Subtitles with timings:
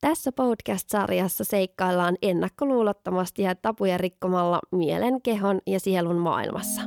[0.00, 6.82] Tässä podcast-sarjassa seikkaillaan ennakkoluulottomasti ja tapuja rikkomalla mielen, kehon ja sielun maailmassa.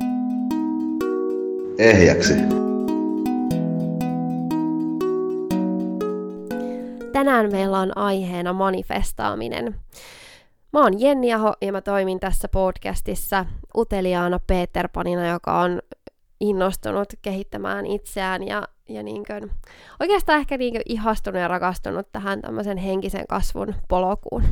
[1.77, 2.33] Ehjäksi.
[7.13, 9.75] Tänään meillä on aiheena manifestaaminen.
[10.73, 13.45] Mä oon Jenni Aho ja mä toimin tässä podcastissa
[13.77, 15.81] uteliaana Peterpanina, joka on
[16.39, 19.51] innostunut kehittämään itseään ja, ja niin kuin,
[19.99, 24.43] oikeastaan ehkä niin kuin ihastunut ja rakastunut tähän tämmöisen henkisen kasvun polkuun.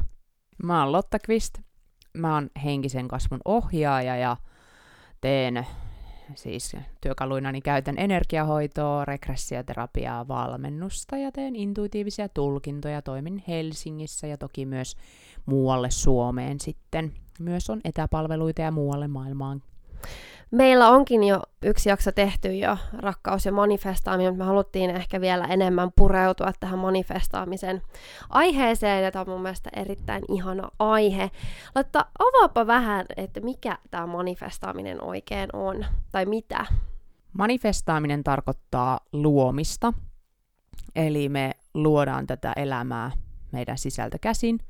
[0.64, 1.60] Mä oon Lotta Kvist.
[2.14, 4.38] Mä oon henkisen kasvun ohjaaja ja
[5.22, 5.66] teen
[6.36, 13.02] siis työkaluinani käytän energiahoitoa, regressioterapiaa, valmennusta ja teen intuitiivisia tulkintoja.
[13.02, 14.96] Toimin Helsingissä ja toki myös
[15.46, 17.14] muualle Suomeen sitten.
[17.40, 19.64] Myös on etäpalveluita ja muualle maailmaan
[20.52, 25.46] Meillä onkin jo yksi jakso tehty jo, rakkaus ja manifestaaminen, mutta me haluttiin ehkä vielä
[25.46, 27.82] enemmän pureutua tähän manifestaamisen
[28.30, 31.32] aiheeseen, ja tämä on mun mielestä erittäin ihana aihe.
[31.76, 36.66] Mutta avaapa vähän, että mikä tämä manifestaaminen oikein on, tai mitä?
[37.34, 39.94] Manifestaaminen tarkoittaa luomista,
[40.96, 43.12] eli me luodaan tätä elämää
[43.52, 44.60] meidän sisältä käsin–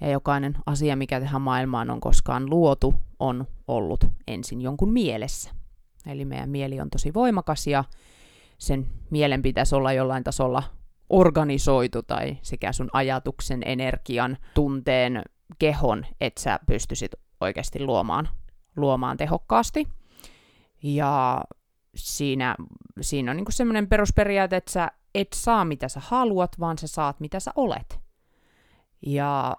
[0.00, 5.50] ja jokainen asia, mikä tähän maailmaan on koskaan luotu, on ollut ensin jonkun mielessä.
[6.06, 7.84] Eli meidän mieli on tosi voimakas ja
[8.58, 10.62] sen mielen pitäisi olla jollain tasolla
[11.10, 15.22] organisoitu tai sekä sun ajatuksen, energian, tunteen,
[15.58, 18.28] kehon, että sä pystyisit oikeasti luomaan,
[18.76, 19.88] luomaan tehokkaasti.
[20.82, 21.40] Ja
[21.96, 22.56] siinä,
[23.00, 27.20] siinä on niinku semmoinen perusperiaate, että sä et saa mitä sä haluat, vaan sä saat
[27.20, 28.00] mitä sä olet.
[29.06, 29.56] Ja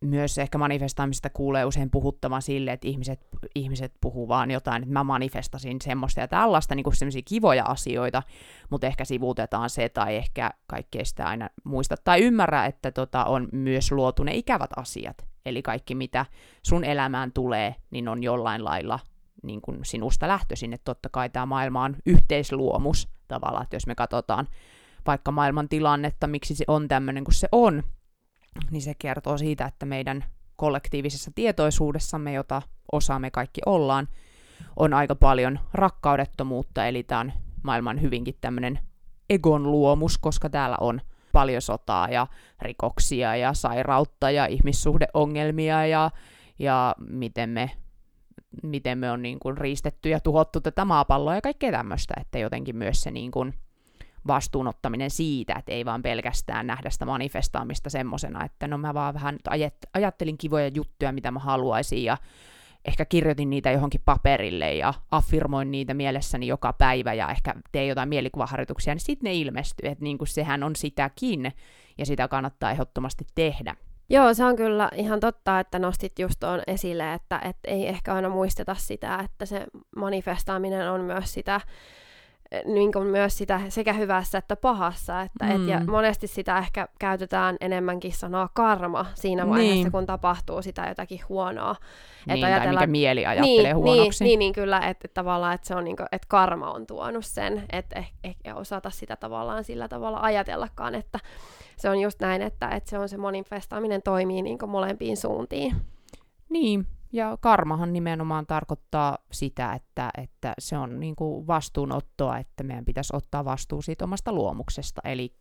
[0.00, 3.20] myös ehkä manifestaamisesta kuulee usein puhuttavan sille, että ihmiset,
[3.54, 8.22] ihmiset puhuu vaan jotain, että mä manifestasin semmoista ja tällaista, niin semmoisia kivoja asioita,
[8.70, 13.48] mutta ehkä sivuutetaan se tai ehkä kaikkea sitä aina muista tai ymmärrä, että tota, on
[13.52, 15.26] myös luotu ne ikävät asiat.
[15.46, 16.26] Eli kaikki, mitä
[16.62, 18.98] sun elämään tulee, niin on jollain lailla
[19.42, 23.94] niin kuin sinusta lähtöisin, että totta kai tämä maailma on yhteisluomus tavallaan, että jos me
[23.94, 24.48] katsotaan
[25.06, 27.82] vaikka maailman tilannetta, miksi se on tämmöinen kuin se on,
[28.70, 30.24] niin se kertoo siitä, että meidän
[30.56, 34.08] kollektiivisessa tietoisuudessamme, jota osaamme kaikki ollaan,
[34.76, 37.32] on aika paljon rakkaudettomuutta, eli tämä on
[37.62, 38.78] maailman hyvinkin tämmöinen
[39.30, 41.00] egon luomus, koska täällä on
[41.32, 42.26] paljon sotaa ja
[42.62, 46.10] rikoksia ja sairautta ja ihmissuhdeongelmia ja,
[46.58, 47.70] ja miten me
[48.62, 52.76] miten me on niin kuin riistetty ja tuhottu tätä maapalloa ja kaikkea tämmöistä, että jotenkin
[52.76, 53.54] myös se niin kuin
[54.28, 59.38] vastuunottaminen siitä, että ei vaan pelkästään nähdä sitä manifestaamista semmosena, että no mä vaan vähän
[59.94, 62.16] ajattelin kivoja juttuja, mitä mä haluaisin ja
[62.84, 68.08] ehkä kirjoitin niitä johonkin paperille ja affirmoin niitä mielessäni joka päivä ja ehkä tein jotain
[68.08, 71.52] mielikuvaharjoituksia, niin sitten ne ilmestyy, että niin kuin sehän on sitäkin
[71.98, 73.74] ja sitä kannattaa ehdottomasti tehdä.
[74.10, 78.14] Joo, se on kyllä ihan totta, että nostit just tuon esille, että, että ei ehkä
[78.14, 79.66] aina muisteta sitä, että se
[79.96, 81.60] manifestaaminen on myös sitä
[82.64, 85.22] niin kuin myös sitä sekä hyvässä että pahassa.
[85.22, 85.50] Että, mm.
[85.50, 85.90] et, ja mm.
[85.90, 89.92] monesti sitä ehkä käytetään enemmänkin sanaa karma siinä vaiheessa, niin.
[89.92, 91.76] kun tapahtuu sitä jotakin huonoa.
[92.26, 94.24] Niin, että tai mikä mieli ajattelee niin, huonoksi.
[94.24, 96.86] Niin, niin, niin kyllä, että, että tavallaan että se on niin kuin, että karma on
[96.86, 101.18] tuonut sen, että ehkä eh, osata sitä tavallaan sillä tavalla ajatellakaan, että
[101.76, 105.76] se on just näin, että, että se on se manifestaaminen toimii niin kuin molempiin suuntiin.
[106.48, 112.84] Niin, ja karmahan nimenomaan tarkoittaa sitä, että, että se on niin kuin vastuunottoa, että meidän
[112.84, 115.00] pitäisi ottaa vastuu siitä omasta luomuksesta.
[115.04, 115.34] Eli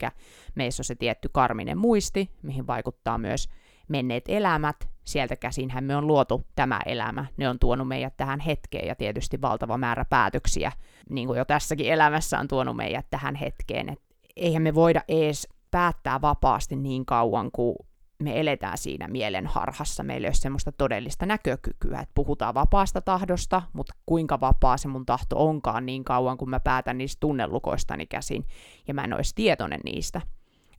[0.56, 3.50] meissä on se tietty karminen muisti, mihin vaikuttaa myös
[3.88, 4.90] menneet elämät.
[5.04, 7.26] Sieltä käsinhän me on luotu tämä elämä.
[7.38, 10.72] Ne on tuonut meidät tähän hetkeen ja tietysti valtava määrä päätöksiä,
[11.10, 13.90] niin kuin jo tässäkin elämässä on tuonut meidät tähän hetkeen.
[13.90, 14.02] Et
[14.36, 17.76] eihän me voida edes päättää vapaasti niin kauan kuin
[18.24, 23.62] me eletään siinä mielen harhassa, meillä ei ole semmoista todellista näkökykyä, että puhutaan vapaasta tahdosta,
[23.74, 28.46] mutta kuinka vapaa se mun tahto onkaan niin kauan, kun mä päätän niistä tunnelukoistani käsin,
[28.88, 30.22] ja mä en olisi tietoinen niistä.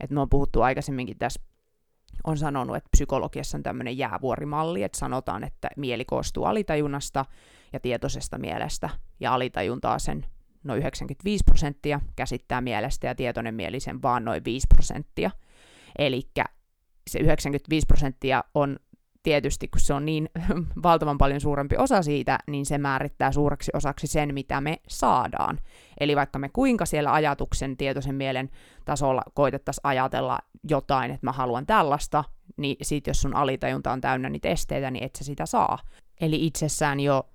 [0.00, 1.40] Että me on puhuttu aikaisemminkin tässä,
[2.24, 7.24] on sanonut, että psykologiassa on tämmöinen jäävuorimalli, että sanotaan, että mieli koostuu alitajunnasta
[7.72, 8.90] ja tietoisesta mielestä,
[9.20, 10.26] ja alitajuntaa sen
[10.64, 15.30] noin 95 prosenttia käsittää mielestä, ja tietoinen mieli sen vaan noin 5 prosenttia.
[15.98, 16.22] Eli
[17.08, 18.76] se 95 prosenttia on
[19.22, 20.28] tietysti, kun se on niin
[20.82, 25.58] valtavan paljon suurempi osa siitä, niin se määrittää suureksi osaksi sen, mitä me saadaan.
[26.00, 28.50] Eli vaikka me kuinka siellä ajatuksen, tietoisen mielen
[28.84, 30.38] tasolla koitettaisiin ajatella
[30.70, 32.24] jotain, että mä haluan tällaista,
[32.56, 35.78] niin sit jos sun alitajunta on täynnä niitä esteitä, niin et sä sitä saa.
[36.20, 37.28] Eli itsessään jo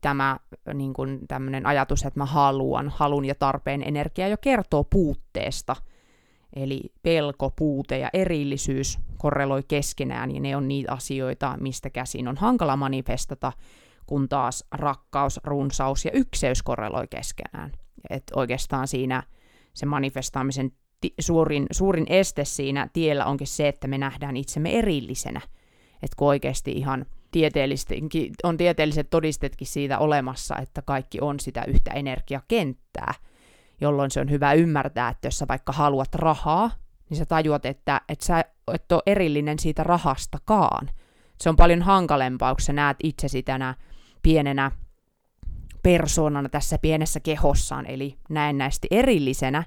[0.00, 0.38] tämä
[0.74, 0.94] niin
[1.28, 5.76] tämmöinen ajatus, että mä haluan, halun ja tarpeen energia jo kertoo puutteesta–
[6.56, 12.36] Eli pelko, puute ja erillisyys korreloi keskenään, ja ne on niitä asioita, mistä käsin on
[12.36, 13.52] hankala manifestata,
[14.06, 17.72] kun taas rakkaus, runsaus ja ykseys korreloi keskenään.
[18.10, 19.22] Et oikeastaan siinä
[19.74, 25.40] se manifestaamisen ti- suurin, suurin este siinä tiellä onkin se, että me nähdään itsemme erillisenä.
[26.02, 27.06] Että kun oikeasti ihan
[28.42, 33.14] on tieteelliset todistetkin siitä olemassa, että kaikki on sitä yhtä energiakenttää,
[33.80, 36.70] jolloin se on hyvä ymmärtää, että jos sä vaikka haluat rahaa,
[37.10, 38.44] niin sä tajuat, että, että sä
[38.74, 40.90] et ole erillinen siitä rahastakaan.
[41.40, 43.74] Se on paljon hankalempaa, kun sä näet itsesi tänä
[44.22, 44.70] pienenä
[45.82, 49.64] persoonana tässä pienessä kehossaan, eli näennäisesti erillisenä,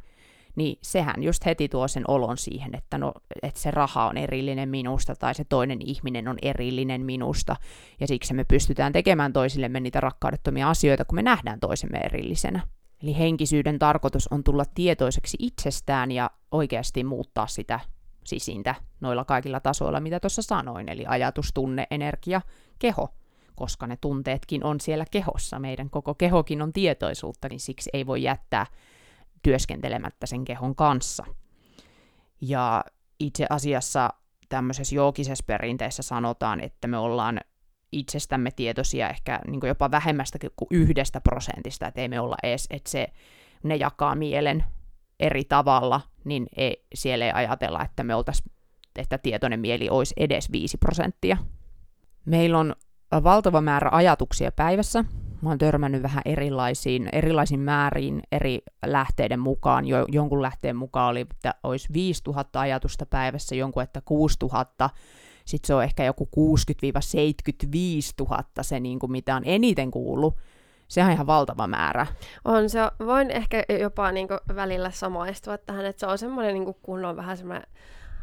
[0.56, 4.70] niin sehän just heti tuo sen olon siihen, että, no, että se raha on erillinen
[4.70, 7.56] minusta tai se toinen ihminen on erillinen minusta,
[8.00, 12.62] ja siksi me pystytään tekemään toisillemme niitä rakkaudettomia asioita, kun me nähdään toisemme erillisenä.
[13.04, 17.80] Eli henkisyyden tarkoitus on tulla tietoiseksi itsestään ja oikeasti muuttaa sitä
[18.24, 22.42] sisintä noilla kaikilla tasoilla, mitä tuossa sanoin, eli ajatus, tunne, energia,
[22.80, 23.10] keho,
[23.56, 25.60] koska ne tunteetkin on siellä kehossa.
[25.60, 28.66] Meidän koko kehokin on tietoisuutta, niin siksi ei voi jättää
[29.44, 31.26] työskentelemättä sen kehon kanssa.
[32.42, 32.84] Ja
[33.20, 34.10] itse asiassa
[34.50, 37.40] tämmöisessä joogisessa perinteessä sanotaan, että me ollaan
[37.92, 42.90] itsestämme tietoisia ehkä niin jopa vähemmästä kuin yhdestä prosentista, että ei me olla edes, että
[42.90, 43.08] se,
[43.64, 44.64] ne jakaa mielen
[45.20, 48.52] eri tavalla, niin ei, siellä ei ajatella, että me oltaisiin,
[48.96, 51.38] että tietoinen mieli olisi edes 5 prosenttia.
[52.26, 52.76] Meillä on
[53.24, 55.06] valtava määrä ajatuksia päivässä,
[55.42, 59.86] mä oon törmännyt vähän erilaisiin, erilaisiin määriin eri lähteiden mukaan.
[59.86, 64.90] Jo, jonkun lähteen mukaan oli, että olisi 5000 ajatusta päivässä, jonkun, että 6000.
[65.46, 66.38] Sitten se on ehkä joku 60-75
[68.20, 70.38] 000 se, niin kuin mitä on eniten kuullut.
[70.88, 72.08] Se on ihan valtava määrä.
[72.46, 76.76] On se, voin ehkä jopa niin kuin välillä samaistua tähän, että se on semmoinen niin
[76.82, 77.68] kunnon vähän semmoinen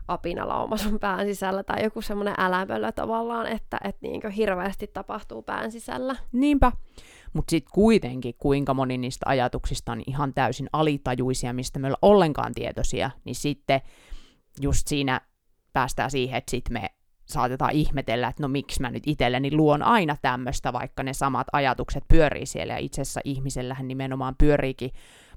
[0.09, 5.73] apinalauma sun pään sisällä tai joku semmoinen älämöllä tavallaan, että et niinkö hirveästi tapahtuu pään
[5.73, 6.17] sisällä.
[6.33, 6.73] Niinpä.
[7.33, 12.55] Mutta sitten kuitenkin, kuinka moni niistä ajatuksista on ihan täysin alitajuisia, mistä me ollaan ollenkaan
[12.55, 13.81] tietoisia, niin sitten
[14.61, 15.21] just siinä
[15.73, 16.91] päästään siihen, että sitten me
[17.29, 22.05] saatetaan ihmetellä, että no miksi mä nyt itselleni luon aina tämmöistä, vaikka ne samat ajatukset
[22.09, 24.91] pyörii siellä, ja itse asiassa ihmisellähän nimenomaan pyöriikin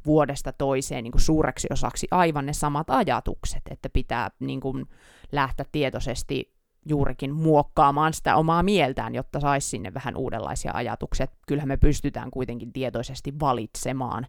[0.05, 4.85] vuodesta toiseen niin kuin suureksi osaksi aivan ne samat ajatukset, että pitää niin kuin,
[5.31, 6.53] lähteä tietoisesti
[6.85, 11.27] juurikin muokkaamaan sitä omaa mieltään, jotta saisi sinne vähän uudenlaisia ajatuksia.
[11.47, 14.27] Kyllähän me pystytään kuitenkin tietoisesti valitsemaan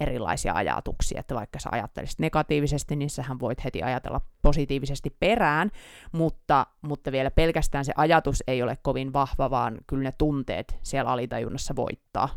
[0.00, 5.70] erilaisia ajatuksia, että vaikka sä ajattelisit negatiivisesti, niin sähän voit heti ajatella positiivisesti perään,
[6.12, 11.10] mutta, mutta vielä pelkästään se ajatus ei ole kovin vahva, vaan kyllä ne tunteet siellä
[11.10, 12.28] alitajunnassa voittaa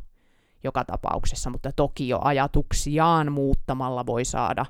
[0.63, 4.65] joka tapauksessa, mutta toki jo ajatuksiaan muuttamalla voi saada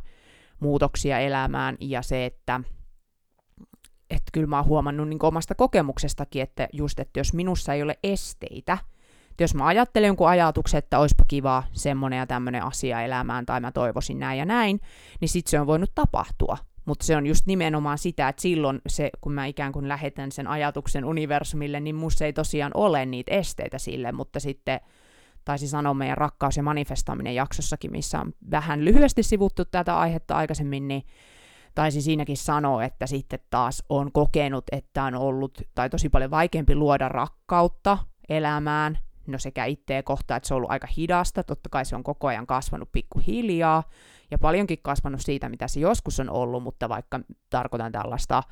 [0.60, 2.62] muutoksia elämään, ja se, että
[4.10, 8.00] että kyllä mä oon huomannut niin omasta kokemuksestakin, että just, että jos minussa ei ole
[8.04, 8.78] esteitä,
[9.40, 13.72] jos mä ajattelen jonkun ajatuksen, että olisipa kiva semmoinen ja tämmöinen asia elämään, tai mä
[13.72, 14.80] toivoisin näin ja näin,
[15.22, 16.58] niin sit se on voinut tapahtua.
[16.86, 20.48] Mutta se on just nimenomaan sitä, että silloin se, kun mä ikään kuin lähetän sen
[20.48, 24.80] ajatuksen universumille, niin musta ei tosiaan ole niitä esteitä sille, mutta sitten
[25.46, 30.88] taisi sanoa meidän rakkaus- ja manifestaaminen jaksossakin, missä on vähän lyhyesti sivuttu tätä aihetta aikaisemmin,
[30.88, 31.04] niin
[31.76, 36.75] taisi siinäkin sanoa, että sitten taas on kokenut, että on ollut tai tosi paljon vaikeampi
[36.75, 37.98] luoda rakkautta
[38.30, 42.03] elämään, no sekä itseä kohtaan, että se on ollut aika hidasta, totta kai se on
[42.03, 43.84] koko ajan kasvanut pikkuhiljaa,
[44.32, 48.44] ja paljonkin kasvanut siitä, mitä se joskus on ollut, mutta vaikka tarkoitan tällaista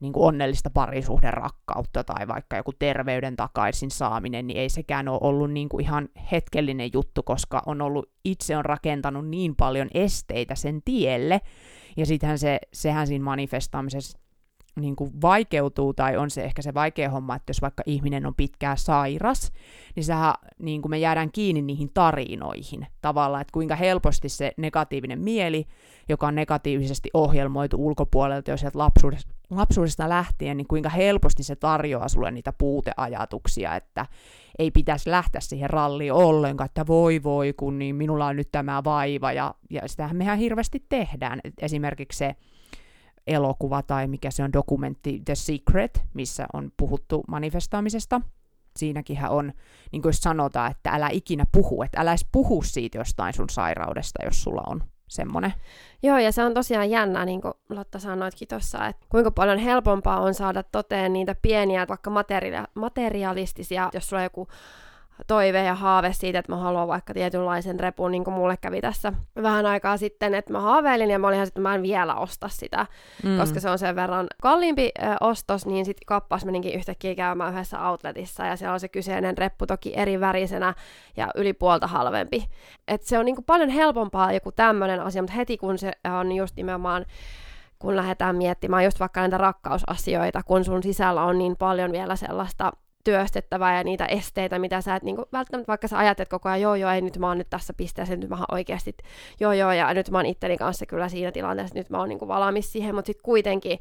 [0.00, 5.18] niin kuin onnellista parisuhden rakkautta tai vaikka joku terveyden takaisin saaminen, niin ei sekään ole
[5.22, 10.54] ollut niin kuin ihan hetkellinen juttu, koska on ollut, itse on rakentanut niin paljon esteitä
[10.54, 11.40] sen tielle,
[11.96, 14.18] ja sittenhän se, sehän siinä manifestaamisessa
[14.80, 18.34] niin kuin vaikeutuu, tai on se ehkä se vaikea homma, että jos vaikka ihminen on
[18.34, 19.52] pitkään sairas,
[19.96, 25.20] niin sehän, niin kuin me jäädään kiinni niihin tarinoihin tavallaan, että kuinka helposti se negatiivinen
[25.20, 25.66] mieli,
[26.08, 32.08] joka on negatiivisesti ohjelmoitu ulkopuolelta jo sieltä lapsuudesta, lapsuudesta lähtien, niin kuinka helposti se tarjoaa
[32.08, 34.06] sulle niitä puuteajatuksia, että
[34.58, 38.84] ei pitäisi lähteä siihen ralliin ollenkaan, että voi voi, kun niin minulla on nyt tämä
[38.84, 41.40] vaiva, ja, ja sitähän mehän hirveästi tehdään.
[41.44, 42.36] Et esimerkiksi se
[43.28, 48.20] elokuva tai mikä se on dokumentti The Secret, missä on puhuttu manifestaamisesta.
[48.76, 49.52] Siinäkin on,
[49.92, 54.24] niin kuin sanotaan, että älä ikinä puhu, että älä edes puhu siitä jostain sun sairaudesta,
[54.24, 55.54] jos sulla on semmoinen.
[56.02, 60.20] Joo, ja se on tosiaan jännä, niin kuin Lotta sanoitkin tuossa, että kuinka paljon helpompaa
[60.20, 64.48] on saada toteen niitä pieniä, vaikka materia- materialistisia, jos sulla on joku
[65.26, 69.12] toive ja haave siitä, että mä haluan vaikka tietynlaisen repun, niin kuin mulle kävi tässä
[69.42, 72.86] vähän aikaa sitten, että mä haaveilin ja mä olin että mä en vielä osta sitä,
[73.22, 73.38] mm.
[73.38, 77.88] koska se on sen verran kalliimpi ö, ostos, niin sitten kappas meninkin yhtäkkiä käymään yhdessä
[77.88, 80.74] outletissa ja siellä on se kyseinen reppu toki eri värisenä
[81.16, 82.48] ja yli puolta halvempi.
[82.88, 86.32] Et se on niin kuin paljon helpompaa joku tämmöinen asia, mutta heti kun se on
[86.32, 87.06] just nimenomaan
[87.78, 92.72] kun lähdetään miettimään just vaikka näitä rakkausasioita, kun sun sisällä on niin paljon vielä sellaista
[93.04, 96.60] työstettävää ja niitä esteitä, mitä sä et niin kuin, välttämättä, vaikka sä ajattelet koko ajan,
[96.60, 98.96] joo joo, ei nyt mä oon nyt tässä pisteessä, nyt mä oikeasti,
[99.40, 102.18] joo joo, ja nyt mä oon itteni kanssa kyllä siinä tilanteessa, nyt mä oon niin
[102.18, 103.78] kuin valmis siihen, mutta sitten kuitenkin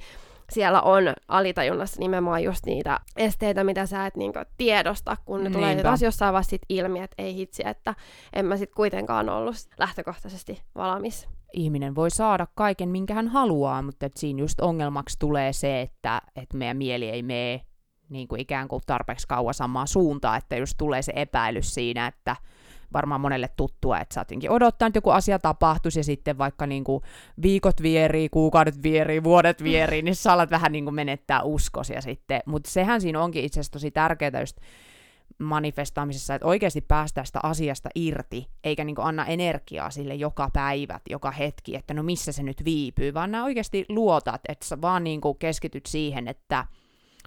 [0.52, 5.84] siellä on alitajunnassa nimenomaan just niitä esteitä, mitä sä et niinku tiedosta, kun ne tulee
[5.84, 7.96] taas jossain vaiheessa sit ilmi, että ei hitsi, että
[8.34, 11.28] en mä sit kuitenkaan ollut lähtökohtaisesti valmis.
[11.54, 16.22] Ihminen voi saada kaiken, minkä hän haluaa, mutta et siinä just ongelmaksi tulee se, että,
[16.36, 17.62] että meidän mieli ei mene
[18.10, 22.36] niin kuin ikään kuin tarpeeksi kauan samaa suuntaa, että just tulee se epäilys siinä, että
[22.94, 26.84] varmaan monelle tuttua, että sä oot odottanut, että joku asia tapahtuisi ja sitten vaikka niin
[26.84, 27.04] kuin
[27.42, 32.02] viikot vierii, kuukaudet vierii, vuodet vierii, niin sä alat vähän niin kuin menettää uskosi ja
[32.02, 34.58] sitten, mutta sehän siinä onkin itse asiassa tosi tärkeää just
[35.40, 41.32] manifestaamisessa, että oikeasti päästään sitä asiasta irti, eikä niin anna energiaa sille joka päivä, joka
[41.32, 45.22] hetki, että no missä se nyt viipyy, vaan nämä oikeasti luotat, että sä vaan niin
[45.40, 46.66] keskityt siihen, että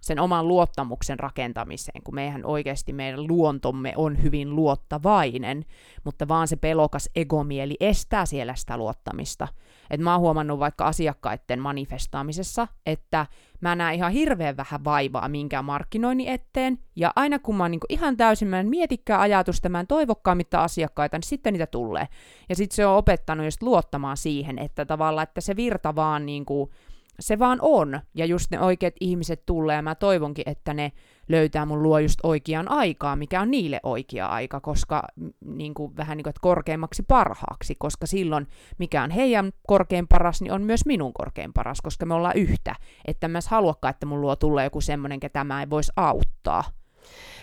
[0.01, 5.65] sen oman luottamuksen rakentamiseen, kun meidän oikeasti meidän luontomme on hyvin luottavainen,
[6.05, 9.49] mutta vaan se pelokas egomieli estää siellä sitä luottamista.
[9.91, 13.27] Et mä oon huomannut vaikka asiakkaiden manifestaamisessa, että
[13.61, 17.81] mä näen ihan hirveän vähän vaivaa minkään markkinoinnin eteen, ja aina kun mä oon niin
[17.89, 22.09] ihan täysin, mä en mietikään ajatusta, mä en toivokkaan mitään asiakkaita, niin sitten niitä tulee.
[22.49, 26.45] Ja sitten se on opettanut just luottamaan siihen, että tavallaan, että se virta vaan niin
[26.45, 26.71] kuin
[27.21, 30.93] se vaan on, ja just ne oikeat ihmiset tulee, ja mä toivonkin, että ne
[31.29, 35.03] löytää mun luo just oikean aikaa, mikä on niille oikea aika, koska
[35.45, 38.47] niin kuin, vähän niin kuin, että korkeimmaksi parhaaksi, koska silloin
[38.79, 42.75] mikä on heidän korkein paras, niin on myös minun korkein paras, koska me ollaan yhtä,
[43.05, 46.65] että mä haluakaan, että mun luo tulee joku semmoinen, ketä mä ei voisi auttaa.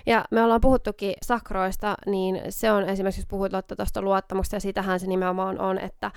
[0.05, 4.99] Ja me ollaan puhuttukin sakroista, niin se on esimerkiksi, jos puhut tuosta luottamuksesta, ja sitähän
[4.99, 6.11] se nimenomaan on, että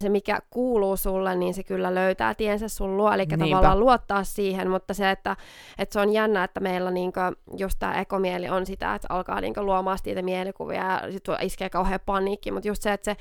[0.00, 3.44] se mikä kuuluu sulle, niin se kyllä löytää tiensä sun luo, eli Niinpä.
[3.44, 5.36] tavallaan luottaa siihen, mutta se, että,
[5.78, 7.20] että se on jännä, että meillä niinku,
[7.56, 12.00] just tämä ekomieli on sitä, että alkaa niinku luomaan siitä mielikuvia ja sitten iskee kauhean
[12.06, 13.16] paniikki, mutta just se, että se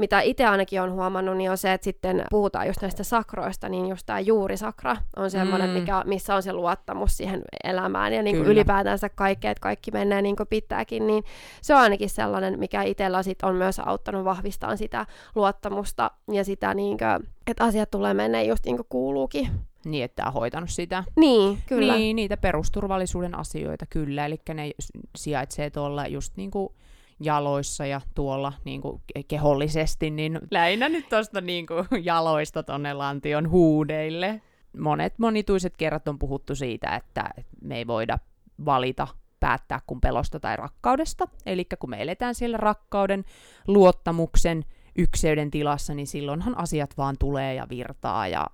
[0.00, 3.88] mitä itse ainakin on huomannut, niin on se, että sitten puhutaan just näistä sakroista, niin
[3.88, 5.74] just tämä juurisakra on semmoinen, mm.
[5.74, 10.22] mikä, missä on se luottamus siihen elämään ja niin kuin ylipäätänsä kaikkea, että kaikki menee
[10.22, 11.24] niin kuin pitääkin, niin
[11.62, 16.74] se on ainakin sellainen, mikä itsellä sit on myös auttanut vahvistamaan sitä luottamusta ja sitä,
[16.74, 19.48] niin kuin, että asiat tulee mennä just niin kuin kuuluukin.
[19.84, 21.04] Niin, että on hoitanut sitä.
[21.16, 21.96] Niin, kyllä.
[21.96, 24.26] Niin, niitä perusturvallisuuden asioita, kyllä.
[24.26, 24.70] Eli ne
[25.16, 26.72] sijaitsee tuolla just niin kuin
[27.20, 33.50] jaloissa ja tuolla niin kuin kehollisesti, niin lähinnä nyt tuosta niin kuin jaloista tonne lantion
[33.50, 34.42] huudeille.
[34.78, 37.30] Monet monituiset kerrat on puhuttu siitä, että
[37.62, 38.18] me ei voida
[38.64, 39.08] valita
[39.40, 41.28] päättää kun pelosta tai rakkaudesta.
[41.46, 43.24] Eli kun me eletään siellä rakkauden,
[43.66, 44.64] luottamuksen,
[44.98, 48.46] ykseyden tilassa, niin silloinhan asiat vaan tulee ja virtaa ja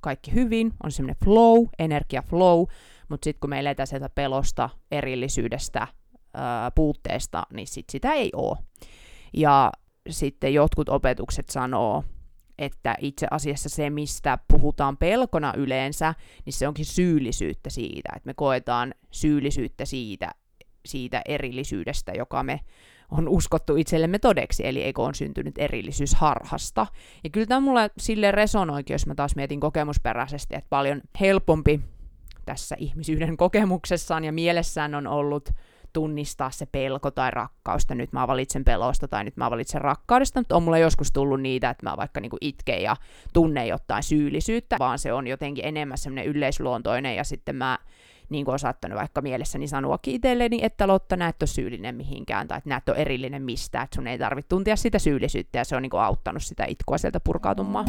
[0.00, 2.64] kaikki hyvin, on semmoinen flow, energia flow,
[3.08, 5.88] mutta sitten kun me eletään sieltä pelosta, erillisyydestä,
[6.74, 8.58] puutteesta, niin sit sitä ei ole.
[9.36, 9.72] Ja
[10.10, 12.04] sitten jotkut opetukset sanoo,
[12.58, 16.14] että itse asiassa se, mistä puhutaan pelkona yleensä,
[16.44, 20.30] niin se onkin syyllisyyttä siitä, että me koetaan syyllisyyttä siitä,
[20.86, 22.60] siitä erillisyydestä, joka me
[23.10, 26.86] on uskottu itsellemme todeksi, eli eikö on syntynyt erillisyys harhasta.
[27.24, 31.80] Ja kyllä tämä mulle sille resonoikin, jos mä taas mietin kokemusperäisesti, että paljon helpompi
[32.46, 35.50] tässä ihmisyyden kokemuksessaan ja mielessään on ollut
[35.94, 40.56] tunnistaa se pelko tai rakkaus, nyt mä valitsen pelosta tai nyt mä valitsen rakkaudesta, mutta
[40.56, 42.96] on mulle joskus tullut niitä, että mä vaikka niinku itken ja
[43.32, 47.78] tunne jotain syyllisyyttä, vaan se on jotenkin enemmän semmoinen yleisluontoinen ja sitten mä
[48.28, 52.58] niin kuin on saattanut vaikka mielessäni sanoakin itselleni, että Lotta, näet ole syyllinen mihinkään, tai
[52.58, 55.82] että näet ole erillinen mistään, että sun ei tarvitse tuntia sitä syyllisyyttä, ja se on
[55.82, 57.86] niin kuin auttanut sitä itkua sieltä purkautumaan.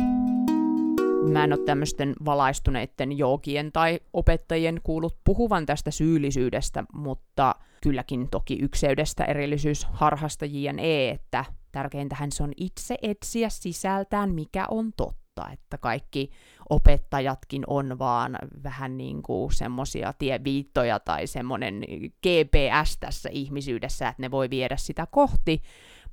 [1.22, 8.58] Mä en ole tämmöisten valaistuneiden joogien tai opettajien kuullut puhuvan tästä syyllisyydestä, mutta kylläkin toki
[8.62, 15.78] ykseydestä erillisyys harhasta jne, että tärkeintähän se on itse etsiä sisältään, mikä on totta, että
[15.78, 16.32] kaikki
[16.70, 21.84] opettajatkin on vaan vähän niin kuin semmoisia tieviittoja tai semmoinen
[22.24, 25.62] GPS tässä ihmisyydessä, että ne voi viedä sitä kohti,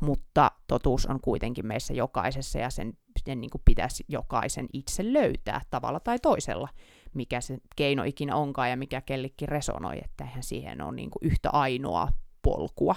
[0.02, 2.92] mutta totuus on kuitenkin meissä jokaisessa ja sen,
[3.24, 6.68] sen niin kuin pitäisi jokaisen itse löytää tavalla tai toisella,
[7.14, 11.30] mikä se keino ikinä onkaan ja mikä kellikin resonoi, että eihän siihen ole niin kuin
[11.30, 12.08] yhtä ainoa
[12.42, 12.94] polkua.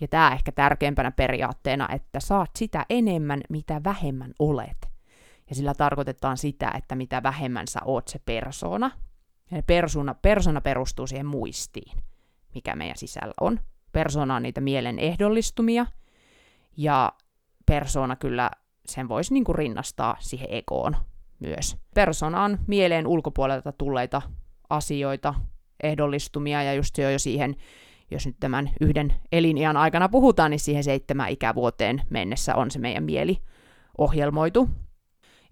[0.00, 4.88] Ja tämä ehkä tärkeimpänä periaatteena, että saat sitä enemmän, mitä vähemmän olet.
[5.48, 8.90] Ja sillä tarkoitetaan sitä, että mitä vähemmän sä oot se persona.
[9.50, 11.98] Ja persona, persona perustuu siihen muistiin,
[12.54, 13.60] mikä meidän sisällä on.
[13.92, 15.86] Persona on niitä mielen ehdollistumia,
[16.76, 17.12] ja
[17.66, 18.50] persona kyllä
[18.86, 20.96] sen voisi niinku rinnastaa siihen ekoon
[21.38, 21.76] myös.
[21.94, 24.22] Persona on mieleen ulkopuolelta tulleita
[24.70, 25.34] asioita,
[25.82, 27.56] ehdollistumia ja just jo siihen,
[28.10, 33.04] jos nyt tämän yhden eliniän aikana puhutaan, niin siihen seitsemän ikävuoteen mennessä on se meidän
[33.04, 33.38] mieli
[33.98, 34.68] ohjelmoitu.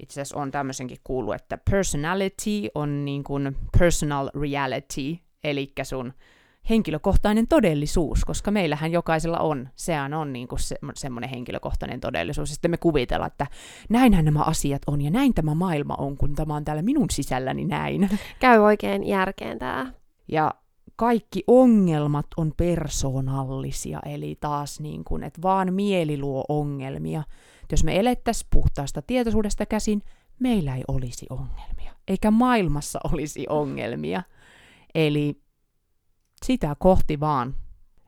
[0.02, 6.12] Itse asiassa on tämmöisenkin kuullut, että personality on niin kuin personal reality, eli sun
[6.70, 12.50] henkilökohtainen todellisuus, koska meillähän jokaisella on, sehän on niin kuin se, semmoinen henkilökohtainen todellisuus.
[12.50, 13.46] Ja sitten me kuvitellaan, että
[13.88, 17.64] näinhän nämä asiat on ja näin tämä maailma on, kun tämä on täällä minun sisälläni
[17.64, 18.10] näin.
[18.40, 19.92] Käy oikein järkeen tämä.
[20.28, 20.54] Ja
[20.96, 27.22] kaikki ongelmat on persoonallisia, eli taas niin kuin, että vaan mieli luo ongelmia.
[27.70, 30.02] Jos me elettäisiin puhtaasta tietoisuudesta käsin,
[30.38, 34.22] meillä ei olisi ongelmia, eikä maailmassa olisi ongelmia.
[34.94, 35.43] Eli
[36.44, 37.54] sitä kohti vaan.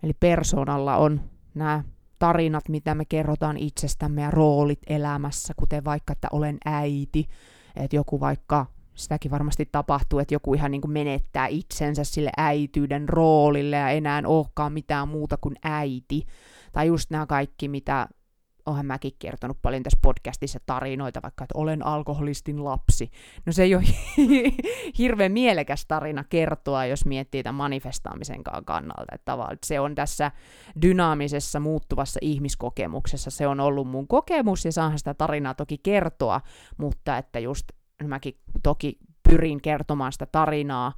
[0.03, 1.21] Eli persoonalla on
[1.55, 1.85] nämä
[2.19, 7.29] tarinat, mitä me kerrotaan itsestämme ja roolit elämässä, kuten vaikka, että olen äiti,
[7.77, 13.09] että joku vaikka, sitäkin varmasti tapahtuu, että joku ihan niin kuin menettää itsensä sille äityyden
[13.09, 16.27] roolille ja enää olekaan mitään muuta kuin äiti.
[16.73, 18.09] Tai just nämä kaikki, mitä
[18.67, 23.11] oonhan mäkin kertonut paljon tässä podcastissa tarinoita, vaikka että olen alkoholistin lapsi.
[23.47, 23.85] No se ei ole
[24.99, 29.15] hirveän mielekäs tarina kertoa, jos miettii tämän manifestaamisen kannalta.
[29.15, 30.31] Että tavallaan se on tässä
[30.83, 36.41] dynaamisessa, muuttuvassa ihmiskokemuksessa, se on ollut mun kokemus ja saahan sitä tarinaa toki kertoa,
[36.77, 37.67] mutta että just
[38.05, 40.93] mäkin toki pyrin kertomaan sitä tarinaa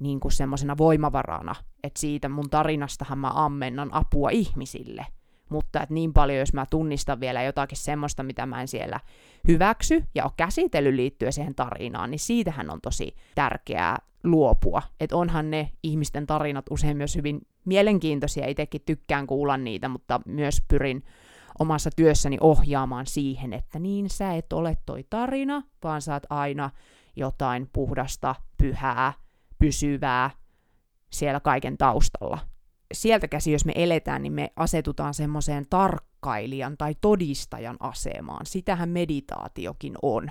[0.00, 5.06] niin kuin semmoisena voimavarana, että siitä mun tarinastahan mä ammennan apua ihmisille–
[5.50, 9.00] mutta että niin paljon, jos mä tunnistan vielä jotakin semmoista, mitä mä en siellä
[9.48, 14.82] hyväksy ja ole käsitellyt liittyen siihen tarinaan, niin siitähän on tosi tärkeää luopua.
[15.00, 20.62] Että onhan ne ihmisten tarinat usein myös hyvin mielenkiintoisia, itsekin tykkään kuulla niitä, mutta myös
[20.68, 21.04] pyrin
[21.58, 26.70] omassa työssäni ohjaamaan siihen, että niin sä et ole toi tarina, vaan saat aina
[27.16, 29.12] jotain puhdasta, pyhää,
[29.58, 30.30] pysyvää
[31.10, 32.38] siellä kaiken taustalla
[32.92, 38.46] sieltä käsi, jos me eletään, niin me asetutaan semmoiseen tarkkailijan tai todistajan asemaan.
[38.46, 40.30] Sitähän meditaatiokin on,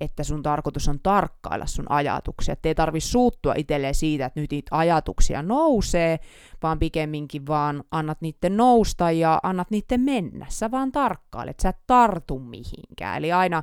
[0.00, 2.52] että sun tarkoitus on tarkkailla sun ajatuksia.
[2.52, 6.18] Että ei tarvi suuttua itselleen siitä, että nyt niitä ajatuksia nousee,
[6.62, 10.46] vaan pikemminkin vaan annat niiden nousta ja annat niiden mennä.
[10.48, 13.18] Sä vaan tarkkailet, sä et tartu mihinkään.
[13.18, 13.62] Eli aina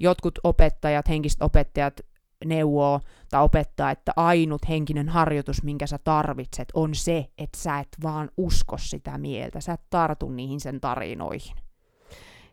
[0.00, 2.00] jotkut opettajat, henkiset opettajat
[2.44, 7.88] neuvoo tai opettaa, että ainut henkinen harjoitus, minkä sä tarvitset, on se, että sä et
[8.02, 11.56] vaan usko sitä mieltä, sä et tartu niihin sen tarinoihin.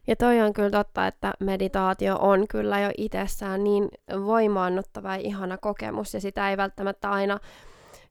[0.08, 3.89] Ja toi on kyllä totta, että meditaatio on kyllä jo itsessään niin
[4.26, 7.39] voimaannuttava ja ihana kokemus, ja sitä ei välttämättä aina,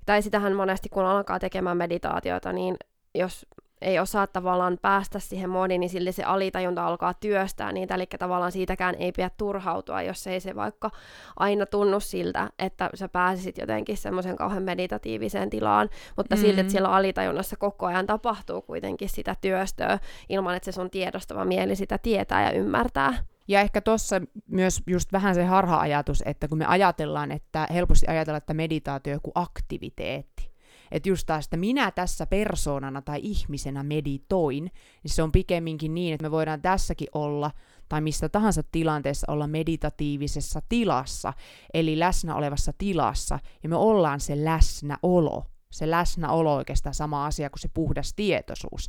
[0.07, 2.77] tai sitähän monesti kun alkaa tekemään meditaatiota, niin
[3.15, 3.47] jos
[3.83, 8.53] ei osaa tavallaan päästä siihen moodiin, niin sille se alitajunta alkaa työstää niitä, eli tavallaan
[8.53, 10.90] siitäkään ei pidä turhautua, jos ei se vaikka
[11.37, 16.47] aina tunnu siltä, että sä pääsisit jotenkin semmoisen kauhean meditatiiviseen tilaan, mutta mm-hmm.
[16.47, 21.45] silti, että siellä alitajunnassa koko ajan tapahtuu kuitenkin sitä työstöä, ilman että se sun tiedostava
[21.45, 23.14] mieli sitä tietää ja ymmärtää.
[23.49, 28.38] Ja ehkä tuossa myös just vähän se harha-ajatus, että kun me ajatellaan, että helposti ajatellaan,
[28.38, 30.52] että meditaatio on joku aktiviteetti,
[30.93, 34.65] että just taas, että minä tässä persoonana tai ihmisenä meditoin,
[35.03, 37.51] niin se on pikemminkin niin, että me voidaan tässäkin olla
[37.89, 41.33] tai missä tahansa tilanteessa olla meditatiivisessa tilassa,
[41.75, 45.47] eli läsnä olevassa tilassa, ja me ollaan se läsnäolo.
[45.71, 48.89] Se läsnäolo oikeastaan sama asia kuin se puhdas tietoisuus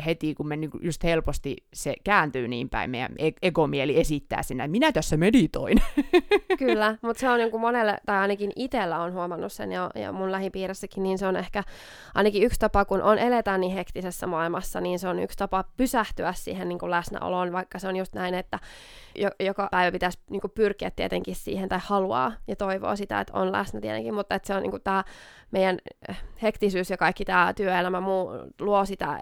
[0.00, 4.72] heti, kun me niinku just helposti se kääntyy niin päin, meidän egomieli esittää sinne, että
[4.72, 5.82] minä tässä meditoin.
[6.58, 10.12] Kyllä, mutta se on niin kuin monelle, tai ainakin itsellä on huomannut sen, ja, ja
[10.12, 11.64] mun lähipiirissäkin, niin se on ehkä
[12.14, 16.32] ainakin yksi tapa, kun on eletään niin hektisessä maailmassa, niin se on yksi tapa pysähtyä
[16.32, 18.58] siihen niin kuin läsnäoloon, vaikka se on just näin, että
[19.14, 23.32] jo, joka päivä pitäisi niin kuin pyrkiä tietenkin siihen, tai haluaa ja toivoo sitä, että
[23.38, 25.04] on läsnä tietenkin, mutta että se on niin kuin tämä
[25.50, 25.78] meidän
[26.10, 29.20] äh, hektisyys ja kaikki tämä työelämä muu luo sitä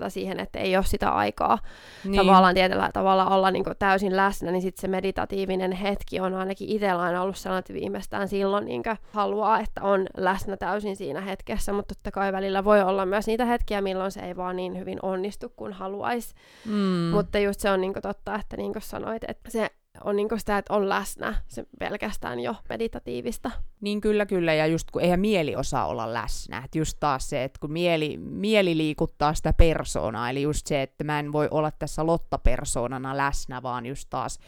[0.00, 1.58] illuusiota siihen, että ei ole sitä aikaa
[2.04, 2.16] niin.
[2.16, 6.68] tavallaan tietyllä tavalla olla niin kuin täysin läsnä, niin sitten se meditatiivinen hetki on ainakin
[6.68, 8.82] itsellä aina ollut sellainen, että viimeistään silloin niin
[9.12, 13.44] haluaa, että on läsnä täysin siinä hetkessä, mutta totta kai välillä voi olla myös niitä
[13.44, 16.34] hetkiä, milloin se ei vaan niin hyvin onnistu kuin haluaisi.
[16.66, 17.10] Mm.
[17.12, 19.70] Mutta just se on niin kuin totta, että niin kuin sanoit, että se
[20.04, 23.50] on niin sitä, että on läsnä, se pelkästään jo meditatiivista.
[23.80, 27.44] Niin kyllä, kyllä, ja just kun eihän mieli osaa olla läsnä, että just taas se,
[27.44, 31.70] että kun mieli, mieli liikuttaa sitä persoonaa, eli just se, että mä en voi olla
[31.70, 34.38] tässä Lotta-persoonana läsnä, vaan just taas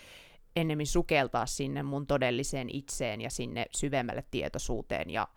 [0.56, 5.28] ennemmin sukeltaa sinne mun todelliseen itseen ja sinne syvemmälle tietoisuuteen ja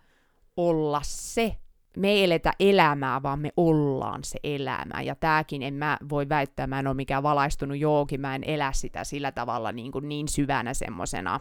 [0.56, 1.56] olla se.
[1.96, 5.02] Me ei eletä elämää, vaan me ollaan se elämä.
[5.02, 8.72] Ja tääkin en mä voi väittää, mä en ole mikään valaistunut jooki, mä en elä
[8.72, 11.40] sitä sillä tavalla niin, kuin niin syvänä semmosena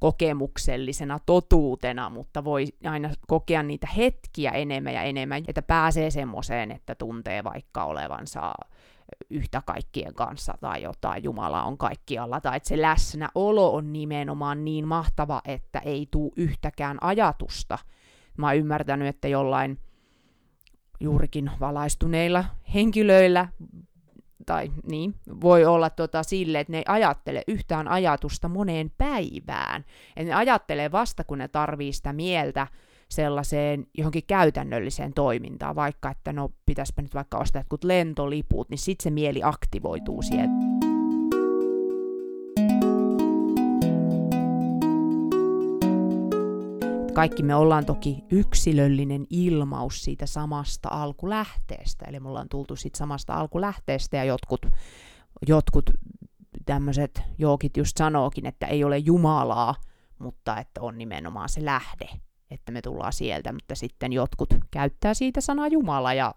[0.00, 6.94] kokemuksellisena totuutena, mutta voi aina kokea niitä hetkiä enemmän ja enemmän, että pääsee semmoiseen, että
[6.94, 8.52] tuntee vaikka olevansa
[9.30, 14.88] yhtä kaikkien kanssa tai jotain, Jumala on kaikkialla, tai että se läsnäolo on nimenomaan niin
[14.88, 17.78] mahtava, että ei tule yhtäkään ajatusta.
[18.38, 19.78] Mä oon ymmärtänyt, että jollain
[21.00, 23.48] juurikin valaistuneilla henkilöillä
[24.46, 29.84] tai niin, voi olla tota sille, että ne ei ajattele yhtään ajatusta moneen päivään.
[30.16, 32.66] Et ne ajattelee vasta, kun ne tarvii sitä mieltä
[33.08, 39.04] sellaiseen johonkin käytännölliseen toimintaan, vaikka että no pitäisipä nyt vaikka ostaa jotkut lentoliput, niin sitten
[39.04, 40.77] se mieli aktivoituu sieltä.
[47.18, 53.34] Kaikki me ollaan toki yksilöllinen ilmaus siitä samasta alkulähteestä, eli me ollaan tultu siitä samasta
[53.34, 54.66] alkulähteestä ja jotkut,
[55.48, 55.90] jotkut
[56.66, 59.74] tämmöiset jookit just sanookin, että ei ole Jumalaa,
[60.18, 62.08] mutta että on nimenomaan se lähde
[62.50, 66.34] että me tullaan sieltä, mutta sitten jotkut käyttää siitä sanaa Jumala, ja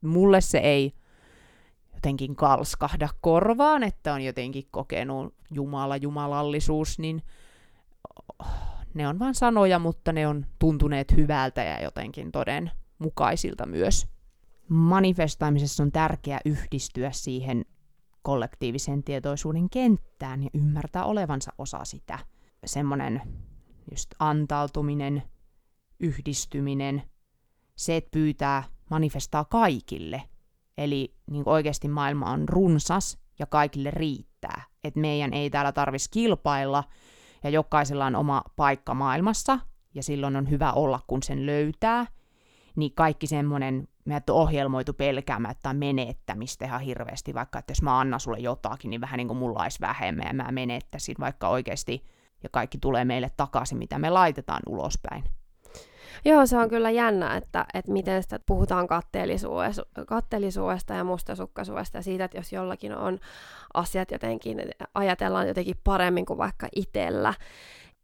[0.00, 0.92] mulle se ei
[1.94, 7.22] jotenkin kalskahda korvaan, että on jotenkin kokenut Jumala, jumalallisuus, niin
[8.96, 14.06] ne on vain sanoja, mutta ne on tuntuneet hyvältä ja jotenkin toden mukaisilta myös.
[14.68, 17.64] Manifestaamisessa on tärkeää yhdistyä siihen
[18.22, 22.18] kollektiivisen tietoisuuden kenttään ja ymmärtää olevansa osa sitä.
[22.66, 23.22] Semmoinen
[23.90, 25.22] just antautuminen,
[26.00, 27.02] yhdistyminen,
[27.76, 30.22] se, että pyytää, manifestaa kaikille.
[30.78, 34.64] Eli niin oikeasti maailma on runsas ja kaikille riittää.
[34.84, 36.84] Että meidän ei täällä tarvitsisi kilpailla
[37.46, 39.58] ja jokaisella on oma paikka maailmassa
[39.94, 42.06] ja silloin on hyvä olla, kun sen löytää.
[42.76, 48.00] Niin kaikki semmoinen, meidät on ohjelmoitu pelkäämään tai menettämistä ihan hirveästi, vaikka että jos mä
[48.00, 52.04] annan sulle jotakin, niin vähän niin kuin mulla olisi vähemmän ja mä menettäisin, vaikka oikeasti
[52.42, 55.24] ja kaikki tulee meille takaisin, mitä me laitetaan ulospäin.
[56.24, 62.02] Joo, se on kyllä jännä, että, että miten sitä puhutaan katteellisuudesta, katteellisuudesta ja mustasukkaisuudesta ja
[62.02, 63.18] siitä, että jos jollakin on
[63.74, 64.62] asiat jotenkin,
[64.94, 67.34] ajatellaan jotenkin paremmin kuin vaikka itsellä.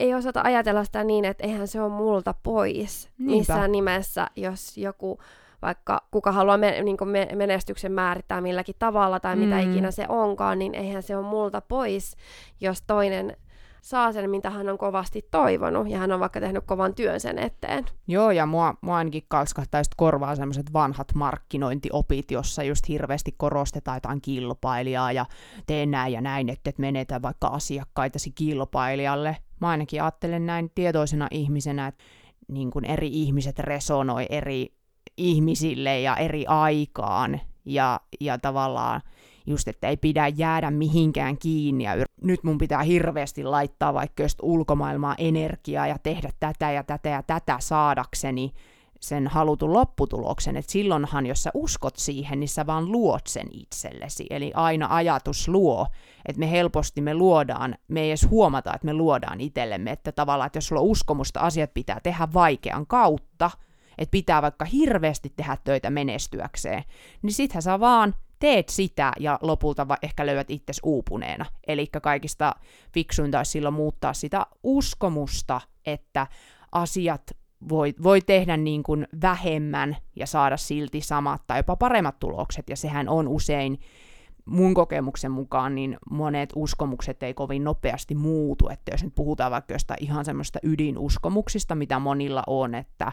[0.00, 3.36] Ei osata ajatella sitä niin, että eihän se ole multa pois Niinpä.
[3.36, 5.18] missään nimessä, jos joku
[5.62, 9.70] vaikka kuka haluaa me, niin me, menestyksen määrittää milläkin tavalla tai mitä mm.
[9.70, 12.16] ikinä se onkaan, niin eihän se ole multa pois,
[12.60, 13.36] jos toinen
[13.82, 17.38] saa sen, mitä hän on kovasti toivonut, ja hän on vaikka tehnyt kovan työn sen
[17.38, 17.84] eteen.
[18.08, 24.20] Joo, ja mua, mua ainakin kalskahtaa korvaa sellaiset vanhat markkinointiopit, jossa just hirveästi korostetaan jotain
[24.22, 25.26] kilpailijaa, ja
[25.66, 29.36] tee näin ja näin, että et menetä vaikka asiakkaitasi kilpailijalle.
[29.60, 32.04] Mä ainakin ajattelen näin tietoisena ihmisenä, että
[32.48, 34.74] niin eri ihmiset resonoi eri
[35.16, 39.00] ihmisille ja eri aikaan, ja, ja tavallaan
[39.46, 44.38] just, että ei pidä jäädä mihinkään kiinni ja nyt mun pitää hirveästi laittaa vaikka just
[44.42, 48.52] ulkomaailmaa energiaa ja tehdä tätä ja tätä ja tätä saadakseni
[49.02, 54.26] sen halutun lopputuloksen, että silloinhan, jos sä uskot siihen, niin sä vaan luot sen itsellesi.
[54.30, 55.86] Eli aina ajatus luo,
[56.26, 60.46] että me helposti me luodaan, me ei edes huomata, että me luodaan itsellemme, että tavallaan,
[60.46, 63.50] että jos sulla on uskomusta, asiat pitää tehdä vaikean kautta,
[63.98, 66.84] että pitää vaikka hirveästi tehdä töitä menestyäkseen,
[67.22, 71.44] niin sittenhän sä vaan teet sitä ja lopulta va- ehkä löydät itses uupuneena.
[71.66, 72.54] Eli kaikista
[72.94, 76.26] fiksuinta olisi silloin muuttaa sitä uskomusta, että
[76.72, 77.22] asiat
[77.68, 82.76] voi, voi tehdä niin kuin vähemmän ja saada silti samat tai jopa paremmat tulokset, ja
[82.76, 83.78] sehän on usein
[84.44, 89.74] mun kokemuksen mukaan niin monet uskomukset ei kovin nopeasti muutu, että jos nyt puhutaan vaikka
[89.74, 93.12] jostain ihan semmoista ydinuskomuksista, mitä monilla on, että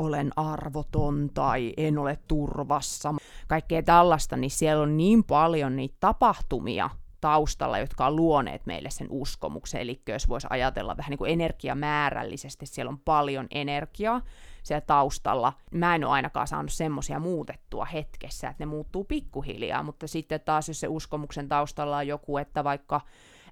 [0.00, 3.14] olen arvoton tai en ole turvassa,
[3.48, 9.06] kaikkea tällaista, niin siellä on niin paljon niitä tapahtumia taustalla, jotka on luoneet meille sen
[9.10, 9.80] uskomuksen.
[9.80, 14.20] Eli jos voisi ajatella vähän niin kuin energiamäärällisesti, siellä on paljon energiaa
[14.62, 15.52] siellä taustalla.
[15.72, 20.68] Mä en ole ainakaan saanut semmoisia muutettua hetkessä, että ne muuttuu pikkuhiljaa, mutta sitten taas
[20.68, 23.00] jos se uskomuksen taustalla on joku, että vaikka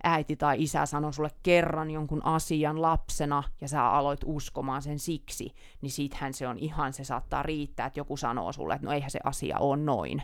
[0.05, 5.55] äiti tai isä sanoi sulle kerran jonkun asian lapsena ja sä aloit uskomaan sen siksi,
[5.81, 9.11] niin sittenhän se on ihan, se saattaa riittää, että joku sanoo sulle, että no eihän
[9.11, 10.23] se asia ole noin.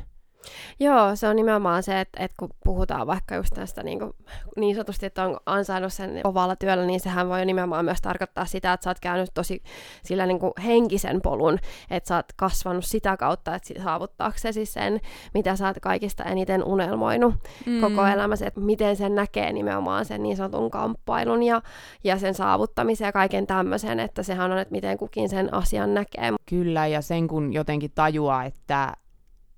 [0.80, 4.12] Joo, se on nimenomaan se, että, että kun puhutaan vaikka just tästä niin, kuin,
[4.56, 8.72] niin sanotusti, että on ansainnut sen kovalla työllä, niin sehän voi nimenomaan myös tarkoittaa sitä,
[8.72, 9.62] että sä oot käynyt tosi
[10.02, 11.58] sillä niin kuin henkisen polun,
[11.90, 15.00] että sä oot kasvanut sitä kautta, että saavuttaaksesi sen,
[15.34, 17.34] mitä sä oot kaikista eniten unelmoinut
[17.66, 17.80] mm.
[17.80, 21.62] koko elämässä, että miten sen näkee nimenomaan sen niin sanotun kamppailun ja,
[22.04, 26.32] ja sen saavuttamisen ja kaiken tämmöisen, että sehän on, että miten kukin sen asian näkee.
[26.48, 28.92] Kyllä, ja sen kun jotenkin tajuaa, että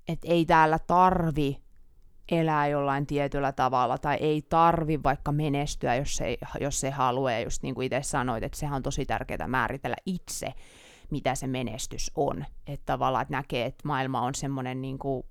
[0.07, 1.57] että ei täällä tarvi
[2.31, 7.39] elää jollain tietyllä tavalla, tai ei tarvi vaikka menestyä, jos ei, jos ei halua, ja
[7.39, 10.53] just niin kuin itse sanoit, että sehän on tosi tärkeää määritellä itse,
[11.11, 12.45] mitä se menestys on.
[12.67, 15.23] Että tavallaan että näkee, että maailma on semmoinen niin kuin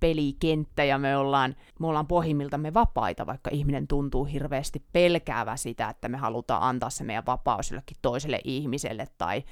[0.00, 6.08] pelikenttä ja me ollaan, me ollaan pohjimmiltamme vapaita, vaikka ihminen tuntuu hirveästi pelkäävä sitä, että
[6.08, 9.44] me halutaan antaa se meidän vapaus jollekin toiselle ihmiselle tai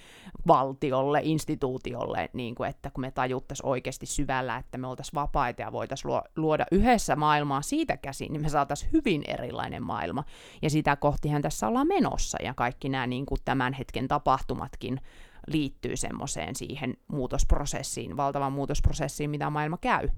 [0.46, 5.72] valtiolle, instituutiolle, niin kuin, että kun me tajuttaisiin oikeasti syvällä, että me oltaisiin vapaita ja
[5.72, 10.24] voitaisiin luoda yhdessä maailmaa siitä käsin, niin me saataisiin hyvin erilainen maailma.
[10.62, 15.00] Ja sitä kohtihan tässä ollaan menossa ja kaikki nämä niin kuin tämän hetken tapahtumatkin
[15.46, 20.08] liittyy semmoiseen siihen muutosprosessiin, valtavan muutosprosessiin, mitä maailma käy.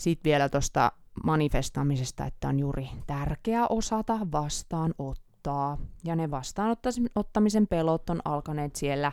[0.00, 0.92] Sitten vielä tuosta
[1.24, 5.78] manifestaamisesta, että on juuri tärkeää osata vastaanottaa.
[6.04, 9.12] Ja ne vastaanottamisen pelot on alkaneet siellä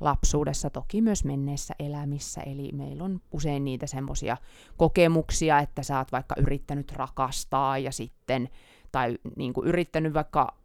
[0.00, 2.40] lapsuudessa, toki myös menneissä elämissä.
[2.40, 4.36] Eli meillä on usein niitä semmoisia
[4.76, 8.48] kokemuksia, että sä oot vaikka yrittänyt rakastaa ja sitten,
[8.92, 10.56] tai niin kuin yrittänyt vaikka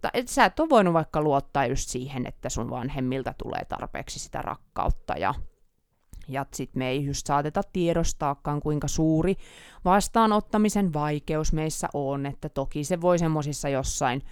[0.00, 4.18] tai et sä et ole voinut vaikka luottaa just siihen, että sun vanhemmilta tulee tarpeeksi
[4.18, 5.34] sitä rakkautta ja
[6.32, 9.36] ja sitten me ei just saateta tiedostaakaan, kuinka suuri
[9.84, 14.22] vastaanottamisen vaikeus meissä on, että toki se voi semmoisissa jossain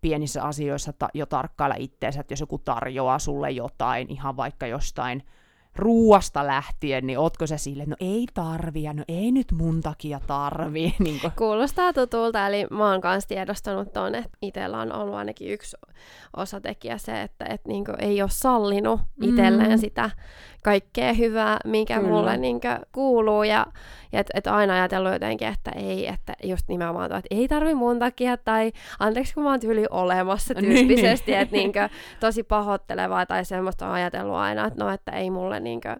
[0.00, 5.22] pienissä asioissa ta- jo tarkkailla itseensä, että jos joku tarjoaa sulle jotain, ihan vaikka jostain
[5.76, 10.20] ruuasta lähtien, niin ootko se sille, no ei tarvi, ja no ei nyt mun takia
[10.26, 10.94] tarvi.
[11.04, 11.30] Niin kun...
[11.36, 15.76] Kuulostaa tutulta, eli mä oon kanssa tiedostanut ton, että itsellä on ollut ainakin yksi
[16.36, 19.78] osatekijä se, että et niinku ei ole sallinut itselleen mm.
[19.78, 20.10] sitä
[20.64, 22.08] kaikkea hyvää, mikä Kyllä.
[22.08, 23.66] mulle niinku kuuluu, ja,
[24.12, 27.98] ja että et aina ajatellut jotenkin, että ei, että just nimenomaan että ei tarvi mun
[27.98, 30.86] takia, tai anteeksi kun mä oon tyyli olemassa niin.
[30.86, 31.40] tyyppisesti, niin.
[31.40, 31.78] että niinku,
[32.20, 35.96] tosi pahoittelevaa, tai semmoista on ajatellut aina, että no, että ei mulle niinkö...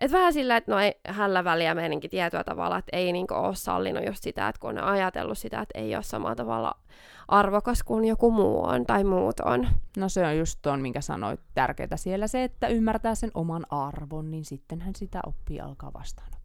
[0.00, 3.54] Et vähän sillä, että no ei hällä väliä meininkin tietyllä tavalla, että ei niinku ole
[3.54, 6.74] sallinut just sitä, että kun on ajatellut sitä, että ei ole samalla tavalla
[7.28, 9.68] arvokas kuin joku muu on tai muut on.
[9.96, 14.30] No se on just tuon, minkä sanoit, tärkeää siellä se, että ymmärtää sen oman arvon,
[14.30, 16.39] niin sittenhän sitä oppii alkaa vastaan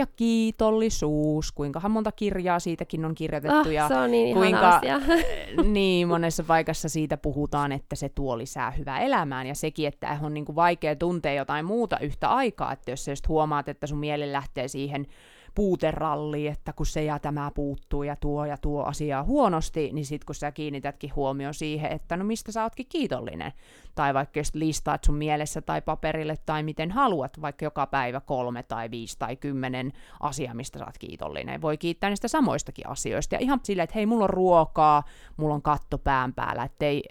[0.00, 5.00] ja kiitollisuus, kuinkahan monta kirjaa siitäkin on kirjoitettu oh, ja se on niin kuinka asia.
[5.72, 9.46] niin monessa paikassa siitä puhutaan, että se tuo lisää hyvää elämään.
[9.46, 13.12] Ja sekin, että on niin kuin vaikea tuntea jotain muuta yhtä aikaa, että jos sä
[13.12, 15.06] just huomaat, että sun mieli lähtee siihen
[15.54, 20.24] puuteralli, että kun se ja tämä puuttuu ja tuo ja tuo asiaa huonosti, niin sit
[20.24, 23.52] kun sä kiinnitätkin huomioon siihen, että no mistä sä ootkin kiitollinen,
[23.94, 28.62] tai vaikka just listaat sun mielessä tai paperille tai miten haluat, vaikka joka päivä kolme
[28.62, 31.62] tai viisi tai kymmenen asiaa, mistä sä oot kiitollinen.
[31.62, 35.02] Voi kiittää niistä samoistakin asioista, ja ihan silleen, että hei, mulla on ruokaa,
[35.36, 37.02] mulla on katto pään päällä, ettei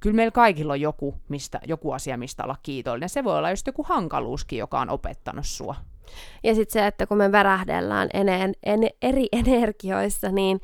[0.00, 3.08] kyllä meillä kaikilla on joku, mistä, joku asia, mistä olla kiitollinen.
[3.08, 5.74] Se voi olla just joku hankaluuskin, joka on opettanut sua.
[6.44, 10.60] Ja sitten se, että kun me värähdellään ene- en- eri energioissa, niin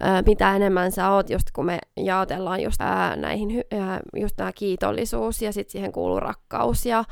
[0.00, 4.52] ää, mitä enemmän sä oot, just kun me jaotellaan just ää, näihin, ää, just tämä
[4.52, 7.04] kiitollisuus ja sitten siihen kuuluu rakkaus ja,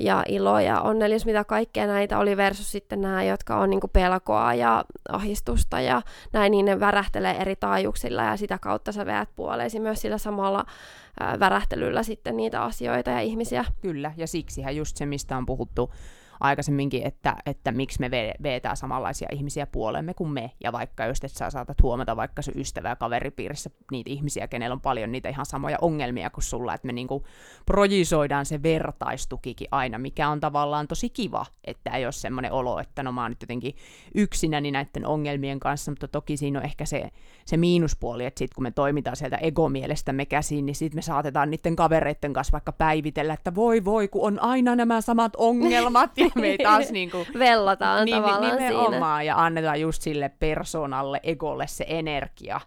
[0.00, 4.54] ja ilo ja onnellisuus, mitä kaikkea näitä oli versus sitten nämä, jotka on niinku pelkoa
[4.54, 9.80] ja ahistusta ja näin, niin ne värähtelee eri taajuuksilla ja sitä kautta sä veät puoleesi
[9.80, 10.64] myös sillä samalla
[11.20, 13.64] ää, värähtelyllä sitten niitä asioita ja ihmisiä.
[13.80, 15.92] Kyllä, ja siksihän just se, mistä on puhuttu
[16.40, 18.10] aikaisemminkin, että, että miksi me
[18.42, 22.54] vetää samanlaisia ihmisiä puolemme kuin me, ja vaikka just, että sä saatat huomata vaikka sun
[22.56, 26.86] ystävä- ja kaveripiirissä niitä ihmisiä, kenellä on paljon niitä ihan samoja ongelmia kuin sulla, että
[26.86, 27.24] me niinku
[27.66, 33.02] projisoidaan se vertaistukikin aina, mikä on tavallaan tosi kiva, että ei ole semmoinen olo, että
[33.02, 33.74] no mä oon nyt jotenkin
[34.14, 37.10] yksinäni näiden ongelmien kanssa, mutta toki siinä on ehkä se,
[37.44, 41.76] se miinuspuoli, että sit kun me toimitaan sieltä egomielestämme käsiin, niin sitten me saatetaan niiden
[41.76, 46.46] kavereiden kanssa vaikka päivitellä, että voi voi, kun on aina nämä samat ongelmat, ja me
[46.46, 49.22] ei taas niin kuin, Vellataan niin, tavallaan nimenomaan, siinä.
[49.22, 52.60] ja annetaan just sille persoonalle, egolle se energia,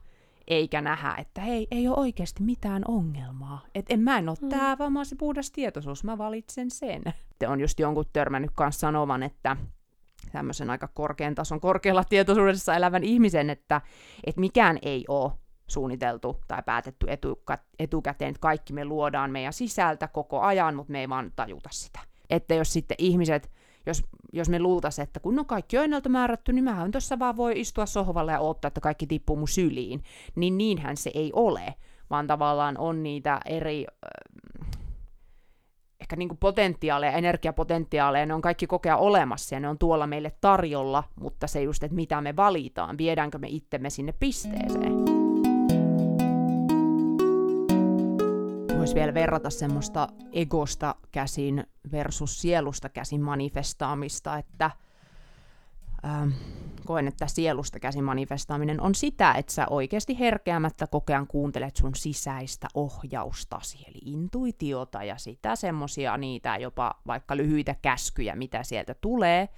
[0.48, 3.66] eikä nähdä, että hei, ei ole oikeasti mitään ongelmaa.
[3.76, 4.50] Että en mä en ole mm.
[4.50, 7.04] tää, vaan mä oon se puhdas tietoisuus, mä valitsen sen.
[7.40, 9.58] Te on just jonkun törmännyt kanssa sanovan, että
[10.32, 13.82] tämmöisen aika korkean tason korkealla tietoisuudessa elävän ihmisen, että,
[14.24, 15.32] että mikään ei ole
[15.68, 17.08] suunniteltu tai päätetty
[17.80, 22.00] etukäteen, että kaikki me luodaan meidän sisältä koko ajan, mutta me ei vaan tajuta sitä
[22.32, 23.52] että jos sitten ihmiset
[23.86, 27.38] jos, jos me luultaisiin, että kun no kaikki on ennalta määrätty, niin mähän tuossa vaan
[27.38, 30.04] voi istua sohvalle ja odottaa, että kaikki tippuu mun syliin.
[30.36, 31.74] Niin niinhän se ei ole,
[32.10, 33.86] vaan tavallaan on niitä eri
[36.02, 41.04] ehkä niin potentiaaleja, energiapotentiaaleja, ne on kaikki kokea olemassa ja ne on tuolla meille tarjolla,
[41.16, 45.21] mutta se just, että mitä me valitaan, viedäänkö me itsemme sinne pisteeseen.
[48.82, 54.72] Voisi vielä verrata semmoista egosta käsin versus sielusta käsin manifestaamista, että
[56.06, 56.30] ähm,
[56.86, 62.68] koen, että sielusta käsin manifestaaminen on sitä, että sä oikeasti herkeämättä kokean kuuntelet sun sisäistä
[62.74, 69.50] ohjaustasi, eli intuitiota ja sitä semmosia niitä jopa vaikka lyhyitä käskyjä, mitä sieltä tulee,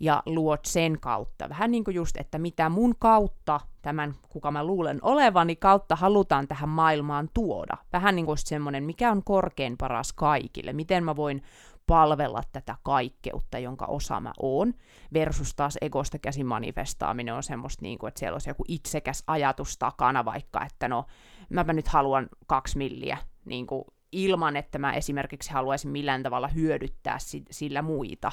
[0.00, 1.48] ja luot sen kautta.
[1.48, 6.48] Vähän niin kuin just, että mitä mun kautta, tämän kuka mä luulen olevani kautta halutaan
[6.48, 7.76] tähän maailmaan tuoda.
[7.92, 11.42] Vähän niin kuin semmoinen, mikä on korkein paras kaikille, miten mä voin
[11.86, 14.74] palvella tätä kaikkeutta, jonka osa mä oon,
[15.12, 19.78] versus taas egosta käsin manifestaaminen on semmoista, niin kuin, että siellä olisi joku itsekäs ajatus
[19.78, 21.04] takana vaikka, että no,
[21.50, 27.16] mäpä nyt haluan kaksi milliä, niin kuin, ilman, että mä esimerkiksi haluaisin millään tavalla hyödyttää
[27.50, 28.32] sillä muita.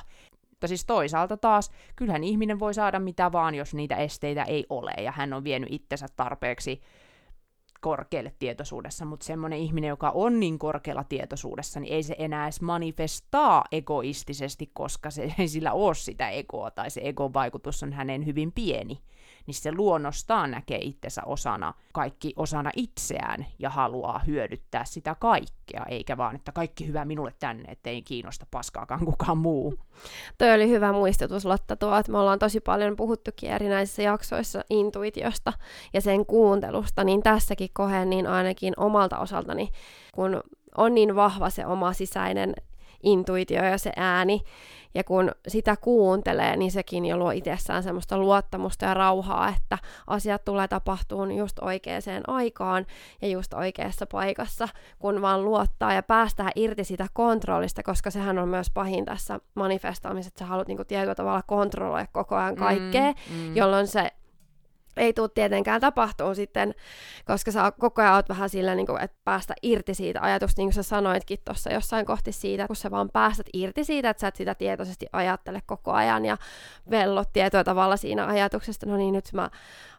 [0.58, 4.92] Mutta siis toisaalta taas, kyllähän ihminen voi saada mitä vaan, jos niitä esteitä ei ole,
[5.04, 6.82] ja hän on vienyt itsensä tarpeeksi
[7.82, 12.62] korkealle tietoisuudessa, mutta semmoinen ihminen, joka on niin korkealla tietoisuudessa, niin ei se enää edes
[12.62, 18.26] manifestaa egoistisesti, koska se ei sillä ole sitä egoa, tai se egon vaikutus on hänen
[18.26, 19.02] hyvin pieni
[19.48, 26.18] niin se luonnostaan näkee itsensä osana, kaikki osana itseään ja haluaa hyödyttää sitä kaikkea, eikä
[26.18, 29.74] vaan, että kaikki hyvä minulle tänne, ettei kiinnosta paskaakaan kukaan muu.
[30.38, 35.54] Toi oli hyvä muistutus, Lotta, tuo, että me ollaan tosi paljon puhuttukin erinäisissä jaksoissa intuitiosta
[35.94, 39.70] ja sen kuuntelusta, niin tässäkin kohden niin ainakin omalta osaltani,
[40.14, 40.44] kun
[40.78, 42.54] on niin vahva se oma sisäinen
[43.04, 44.42] intuitio ja se ääni,
[44.98, 50.46] ja kun sitä kuuntelee, niin sekin jo luo itsessään semmoista luottamusta ja rauhaa, että asiat
[50.46, 51.88] tulee tapahtuun just oikeaan
[52.28, 52.86] aikaan
[53.22, 54.68] ja just oikeassa paikassa,
[55.00, 60.28] kun vaan luottaa ja päästään irti sitä kontrollista, koska sehän on myös pahin tässä manifestaamisessa,
[60.28, 63.56] että sä haluat niinku tietyllä tavalla kontrolloida koko ajan mm, kaikkea, mm, mm.
[63.56, 64.12] jolloin se
[64.98, 66.76] ei tule tietenkään tapahtuu sitten,
[67.26, 70.68] koska sä koko ajan oot vähän sillä, niin kuin, että päästä irti siitä ajatusta, niin
[70.68, 74.28] kuin sä sanoitkin tuossa jossain kohti siitä, kun sä vaan päästät irti siitä, että sä
[74.28, 76.38] et sitä tietoisesti ajattele koko ajan ja
[76.90, 79.50] vellot tietoa tavalla siinä ajatuksesta, no niin nyt mä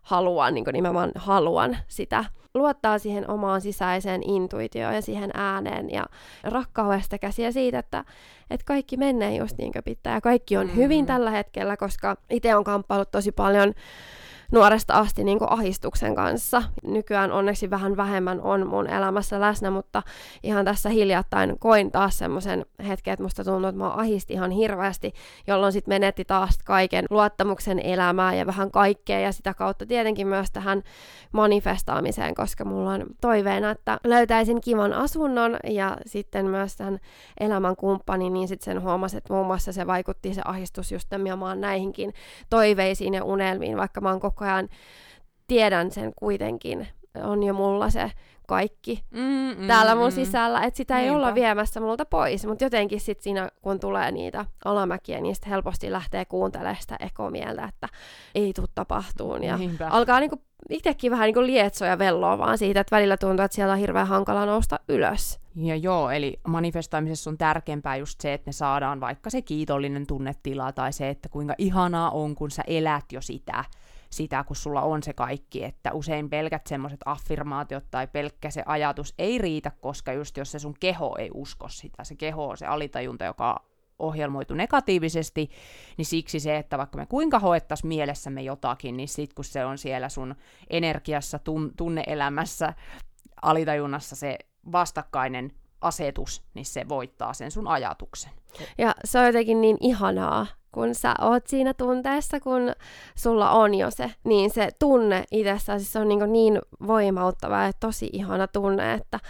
[0.03, 2.25] haluan, niin kuin nimenomaan haluan sitä.
[2.55, 6.07] Luottaa siihen omaan sisäiseen intuitioon ja siihen ääneen ja
[6.45, 8.05] rakkaudesta käsiä siitä, että,
[8.51, 11.07] että kaikki menee just niin kuin pitää ja kaikki on hyvin mm.
[11.07, 13.75] tällä hetkellä, koska itse on kamppailut tosi paljon
[14.53, 16.63] nuoresta asti niin kuin ahistuksen kanssa.
[16.85, 20.03] Nykyään onneksi vähän vähemmän on mun elämässä läsnä, mutta
[20.43, 25.13] ihan tässä hiljattain koin taas semmoisen hetken, että musta tuntuu, että mä ahisti ihan hirveästi,
[25.47, 30.51] jolloin sitten menetti taas kaiken luottamuksen elämää ja vähän kaikkea ja sitä kautta tietenkin myös
[30.51, 30.83] tähän
[31.33, 36.99] manifestaamiseen, koska mulla on toiveena, että löytäisin kivan asunnon ja sitten myös tämän
[37.41, 41.61] elämän kumppanin, niin sitten sen huomasi, että muun muassa se vaikutti se ahistus just nimenomaan
[41.61, 42.15] näihinkin
[42.51, 44.69] toiveisiin ja unelmiin, vaikka mä oon koko koko ajan
[45.47, 46.89] tiedän sen kuitenkin,
[47.23, 48.11] on jo mulla se
[48.47, 49.21] kaikki mm,
[49.59, 50.15] mm, täällä mun mm.
[50.15, 51.17] sisällä, että sitä ei Niinpä.
[51.17, 55.93] olla viemässä multa pois, mutta jotenkin sitten siinä, kun tulee niitä alamäkiä, niin sitten helposti
[55.93, 57.89] lähtee kuuntelemaan sitä ekomieltä, että
[58.35, 59.89] ei tule tapahtuun, ja Niinpä.
[59.89, 63.73] alkaa niinku itsekin vähän niinku lietsoa ja velloa vaan siitä, että välillä tuntuu, että siellä
[63.73, 65.41] on hirveän hankala nousta ylös.
[65.57, 70.73] Ja joo, eli manifestaamisessa on tärkeämpää just se, että me saadaan vaikka se kiitollinen tunnetila
[70.73, 73.65] tai se, että kuinka ihanaa on, kun sä elät jo sitä,
[74.11, 79.15] sitä, kun sulla on se kaikki, että usein pelkät semmoiset affirmaatiot tai pelkkä se ajatus
[79.19, 82.67] ei riitä, koska just jos se sun keho ei usko sitä, se keho on se
[82.67, 83.69] alitajunta, joka
[83.99, 85.51] ohjelmoitu negatiivisesti,
[85.97, 89.79] niin siksi se, että vaikka me kuinka hoettaisiin mielessämme jotakin, niin sitten kun se on
[89.79, 90.35] siellä sun
[90.71, 92.75] energiassa, tun- tunneelämässä,
[93.43, 94.39] alitajunnassa se
[94.73, 98.31] vastakkainen asetus, niin se voittaa sen sun ajatuksen.
[98.79, 102.73] Ja se on jotenkin niin ihanaa, kun sä oot siinä tunteessa, kun
[103.15, 107.73] sulla on jo se, niin se tunne itsessään, siis se on niin, niin voimauttava ja
[107.81, 109.21] tosi ihana tunne, että,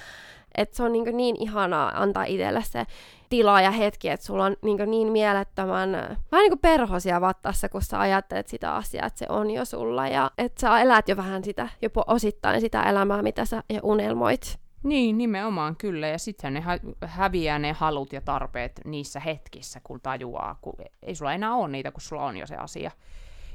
[0.54, 2.86] että se on niin, niin ihanaa antaa itselle se
[3.28, 5.92] tila ja hetki, että sulla on niin, niin mielettömän,
[6.32, 10.08] vähän niin kuin perhosia vattassa, kun sä ajattelet sitä asiaa, että se on jo sulla
[10.08, 14.58] ja että sä elät jo vähän sitä, jopa osittain sitä elämää, mitä sä jo unelmoit.
[14.82, 16.08] Niin, nimenomaan kyllä.
[16.08, 21.14] Ja sitten ne hä- häviää ne halut ja tarpeet niissä hetkissä, kun tajuaa, kun ei
[21.14, 22.90] sulla enää ole niitä, kun sulla on jo se asia.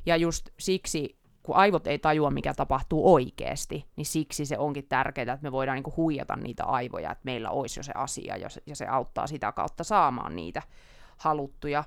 [0.05, 5.33] Ja just siksi, kun aivot ei tajua, mikä tapahtuu oikeasti, niin siksi se onkin tärkeää,
[5.33, 8.61] että me voidaan niinku huijata niitä aivoja, että meillä olisi jo se asia, ja se,
[8.65, 10.61] ja se auttaa sitä kautta saamaan niitä
[11.17, 11.83] haluttuja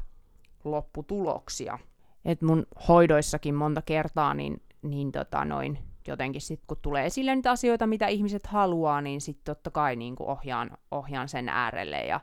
[0.64, 1.78] lopputuloksia.
[2.24, 5.78] Et mun hoidoissakin monta kertaa, niin, niin tota noin,
[6.09, 10.16] jotenkin sitten kun tulee esille niitä asioita, mitä ihmiset haluaa, niin sitten totta kai niin
[10.18, 12.20] ohjaan, ohjaan sen äärelle ja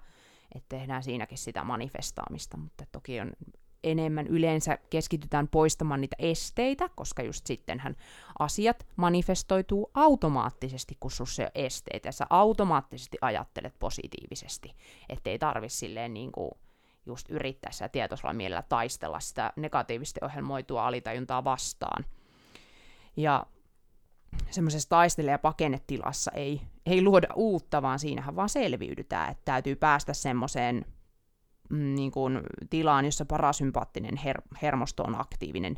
[0.56, 3.32] että tehdään siinäkin sitä manifestaamista, mutta toki on
[3.84, 7.96] enemmän yleensä keskitytään poistamaan niitä esteitä, koska just sittenhän
[8.40, 14.76] asiat manifestoituu automaattisesti, kun sussa ei ole esteitä, sä automaattisesti ajattelet positiivisesti,
[15.10, 16.52] ettei tarvi silleen niin kuin
[17.06, 22.06] just yrittäessä ja tietoisella mielellä taistella sitä negatiivisesti ohjelmoitua alitajuntaa vastaan.
[23.18, 23.46] Ja
[24.50, 30.14] semmoisessa taistele- ja pakennetilassa ei, ei luoda uutta, vaan siinähän vaan selviydytään, että täytyy päästä
[30.14, 30.86] semmoiseen
[31.70, 35.76] mm, niin kuin, tilaan, jossa parasympaattinen her- hermosto on aktiivinen,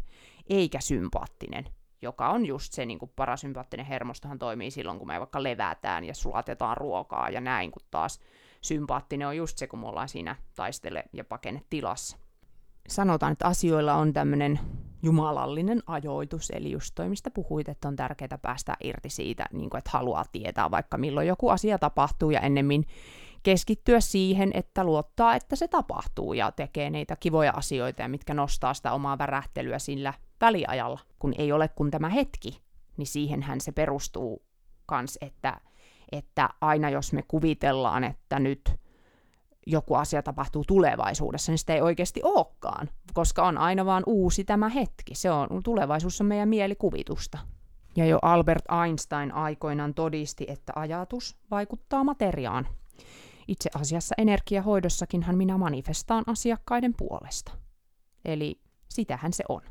[0.50, 1.66] eikä sympaattinen,
[2.02, 6.16] joka on just se niin kuin parasympaattinen hermostohan toimii silloin, kun me vaikka levätään ja
[6.16, 8.20] sulatetaan ruokaa ja näin, kun taas
[8.62, 12.18] sympaattinen on just se, kun me ollaan siinä taistele- ja pakennetilassa.
[12.88, 14.60] Sanotaan, että asioilla on tämmöinen
[15.06, 19.80] jumalallinen ajoitus, eli just toi, mistä puhuit, että on tärkeää päästä irti siitä, niin kuin,
[19.80, 22.86] että haluaa tietää vaikka milloin joku asia tapahtuu ja ennemmin
[23.44, 28.92] keskittyä siihen, että luottaa, että se tapahtuu ja tekee niitä kivoja asioita, mitkä nostaa sitä
[28.92, 32.62] omaa värähtelyä sillä väliajalla, kun ei ole kun tämä hetki,
[32.98, 34.46] niin siihenhän se perustuu
[34.86, 35.62] kans, että,
[36.12, 38.85] että aina jos me kuvitellaan, että nyt
[39.66, 44.70] joku asia tapahtuu tulevaisuudessa, niin sitä ei oikeasti olekaan, koska on aina vaan uusi tämä
[44.70, 45.16] hetki.
[45.16, 47.38] Se on, tulevaisuus on meidän mielikuvitusta.
[47.96, 52.68] Ja jo Albert Einstein aikoinaan todisti, että ajatus vaikuttaa materiaan.
[53.48, 57.52] Itse asiassa energiahoidossakinhan minä manifestaan asiakkaiden puolesta.
[58.26, 58.60] Eli
[58.90, 59.62] sitähän se on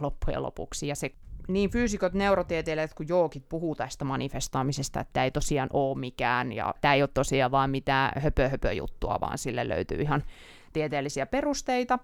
[0.00, 0.88] loppujen lopuksi.
[0.88, 1.10] Ja se
[1.48, 6.74] niin fyysikot, neurotieteilijät kuin jookit puhuu tästä manifestaamisesta, että tämä ei tosiaan ole mikään, ja
[6.80, 10.22] tämä ei ole tosiaan vaan mitään höpö, höpö juttua, vaan sille löytyy ihan
[10.72, 11.98] tieteellisiä perusteita.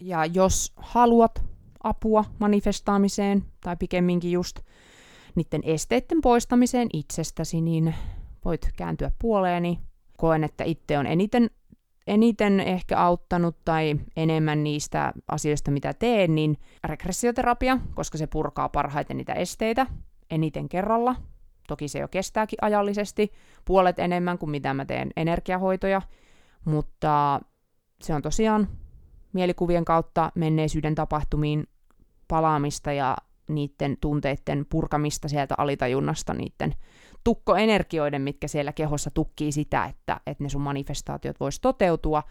[0.00, 1.44] Ja jos haluat
[1.82, 4.60] apua manifestaamiseen, tai pikemminkin just
[5.34, 7.94] niiden esteiden poistamiseen itsestäsi, niin
[8.44, 9.80] voit kääntyä puoleeni.
[10.16, 11.50] Koen, että itse on eniten
[12.06, 19.16] eniten ehkä auttanut tai enemmän niistä asioista, mitä teen, niin regressioterapia, koska se purkaa parhaiten
[19.16, 19.86] niitä esteitä
[20.30, 21.16] eniten kerralla.
[21.68, 23.32] Toki se jo kestääkin ajallisesti,
[23.64, 26.02] puolet enemmän kuin mitä mä teen energiahoitoja,
[26.64, 27.40] mutta
[28.02, 28.68] se on tosiaan
[29.32, 31.66] mielikuvien kautta menneisyyden tapahtumiin
[32.28, 33.16] palaamista ja
[33.48, 36.74] niiden tunteiden purkamista sieltä alitajunnasta, niiden
[37.24, 42.22] tukkoenergioiden, mitkä siellä kehossa tukkii sitä, että, että ne sun manifestaatiot vois toteutua.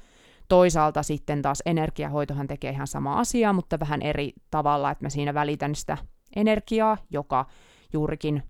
[0.49, 5.33] Toisaalta sitten taas energiahoitohan tekee ihan sama asia, mutta vähän eri tavalla, että mä siinä
[5.33, 5.97] välitän sitä
[6.35, 7.45] energiaa, joka
[7.93, 8.43] juurikin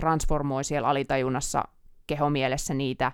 [0.00, 1.64] transformoi siellä alitajunnassa
[2.06, 3.12] kehomielessä niitä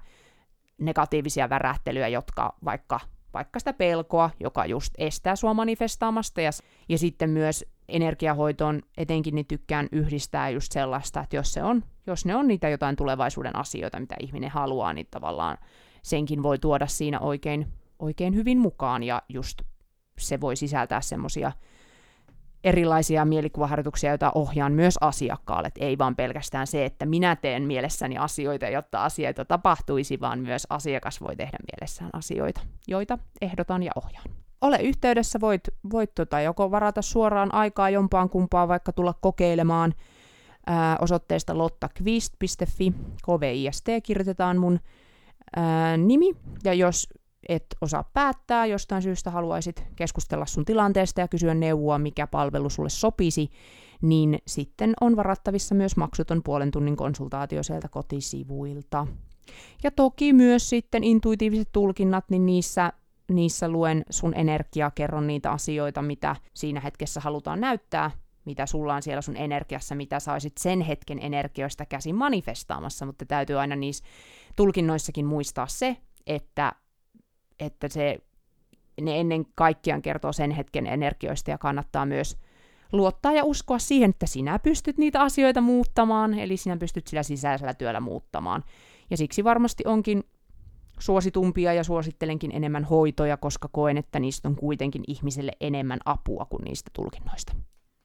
[0.79, 3.01] negatiivisia värähtelyjä, jotka vaikka,
[3.35, 6.51] vaikka sitä pelkoa, joka just estää sua manifestaamasta, ja,
[6.89, 12.25] ja sitten myös energiahoitoon etenkin niin tykkään yhdistää just sellaista, että jos, se on, jos
[12.25, 15.59] ne on niitä jotain tulevaisuuden asioita, mitä ihminen haluaa, niin tavallaan
[16.03, 17.67] senkin voi tuoda siinä oikein,
[17.99, 19.63] oikein hyvin mukaan, ja just
[20.19, 21.53] se voi sisältää semmoisia
[22.65, 25.69] erilaisia mielikuvaharjoituksia, joita ohjaan myös asiakkaalle.
[25.69, 30.67] Et ei vaan pelkästään se, että minä teen mielessäni asioita, jotta asioita tapahtuisi, vaan myös
[30.71, 35.63] asiakas voi tehdä mielessään asioita, joita ehdotan ja ohjaan ole yhteydessä, voit,
[35.93, 39.95] voit tota, joko varata suoraan aikaa jompaan kumpaan, vaikka tulla kokeilemaan
[40.67, 42.93] ää, osoitteesta lottakvist.fi,
[43.25, 44.81] KVIST kirjoitetaan mun
[45.57, 47.09] ää, nimi, ja jos
[47.49, 52.89] et osaa päättää, jostain syystä haluaisit keskustella sun tilanteesta ja kysyä neuvoa, mikä palvelu sulle
[52.89, 53.51] sopisi,
[54.03, 59.07] niin sitten on varattavissa myös maksuton puolen tunnin konsultaatio sieltä kotisivuilta.
[59.83, 62.93] Ja toki myös sitten intuitiiviset tulkinnat, niin niissä
[63.31, 68.11] niissä luen sun energiaa, kerron niitä asioita, mitä siinä hetkessä halutaan näyttää,
[68.45, 73.27] mitä sulla on siellä sun energiassa, mitä sä olisit sen hetken energioista käsin manifestaamassa, mutta
[73.27, 74.05] täytyy aina niissä
[74.57, 75.97] tulkinnoissakin muistaa se,
[76.27, 76.73] että,
[77.61, 78.19] että se,
[79.01, 82.37] ne ennen kaikkiaan kertoo sen hetken energioista ja kannattaa myös
[82.93, 87.75] luottaa ja uskoa siihen, että sinä pystyt niitä asioita muuttamaan, eli sinä pystyt sillä sisäisellä
[87.75, 88.65] työllä muuttamaan.
[89.11, 90.25] Ja siksi varmasti onkin
[90.99, 96.65] suositumpia ja suosittelenkin enemmän hoitoja, koska koen, että niistä on kuitenkin ihmiselle enemmän apua kuin
[96.65, 97.53] niistä tulkinnoista.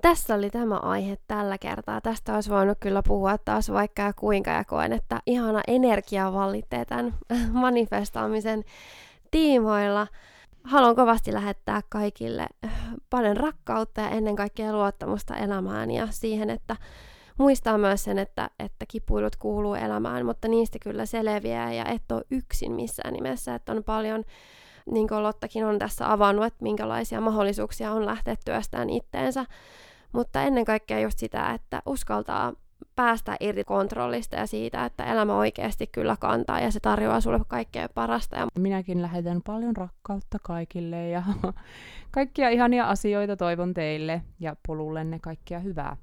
[0.01, 2.01] Tässä oli tämä aihe tällä kertaa.
[2.01, 6.85] Tästä olisi voinut kyllä puhua taas vaikka ja kuinka ja koen, että ihana energia vallitsee
[6.85, 7.13] tämän
[7.51, 8.63] manifestaamisen
[9.31, 10.07] tiimoilla.
[10.63, 12.47] Haluan kovasti lähettää kaikille
[13.09, 16.75] paljon rakkautta ja ennen kaikkea luottamusta elämään ja siihen, että
[17.41, 22.23] muistaa myös sen, että, että kipuilut kuuluu elämään, mutta niistä kyllä selviää ja et ole
[22.31, 24.23] yksin missään nimessä, että on paljon
[24.91, 29.45] niin kuin Lottakin on tässä avannut, että minkälaisia mahdollisuuksia on lähteä työstään itteensä.
[30.11, 32.53] Mutta ennen kaikkea just sitä, että uskaltaa
[32.95, 37.89] päästä irti kontrollista ja siitä, että elämä oikeasti kyllä kantaa ja se tarjoaa sulle kaikkea
[37.95, 38.35] parasta.
[38.35, 38.47] Ja...
[38.59, 41.23] Minäkin lähetän paljon rakkautta kaikille ja
[42.11, 45.97] kaikkia ihania asioita toivon teille ja polullenne kaikkia hyvää.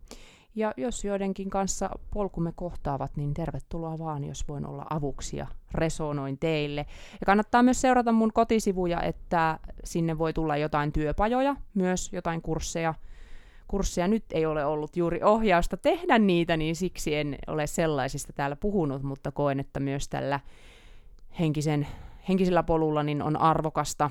[0.59, 6.39] Ja jos joidenkin kanssa polkumme kohtaavat, niin tervetuloa vaan, jos voin olla avuksi ja resonoin
[6.39, 6.87] teille.
[7.21, 12.95] Ja kannattaa myös seurata mun kotisivuja, että sinne voi tulla jotain työpajoja, myös jotain kursseja,
[13.69, 14.09] kursseja.
[14.09, 19.03] Nyt ei ole ollut juuri ohjausta tehdä niitä, niin siksi en ole sellaisista täällä puhunut,
[19.03, 20.41] mutta koen, että myös tällä
[21.41, 21.87] henkisen,
[22.29, 24.11] henkisellä polulla niin on arvokasta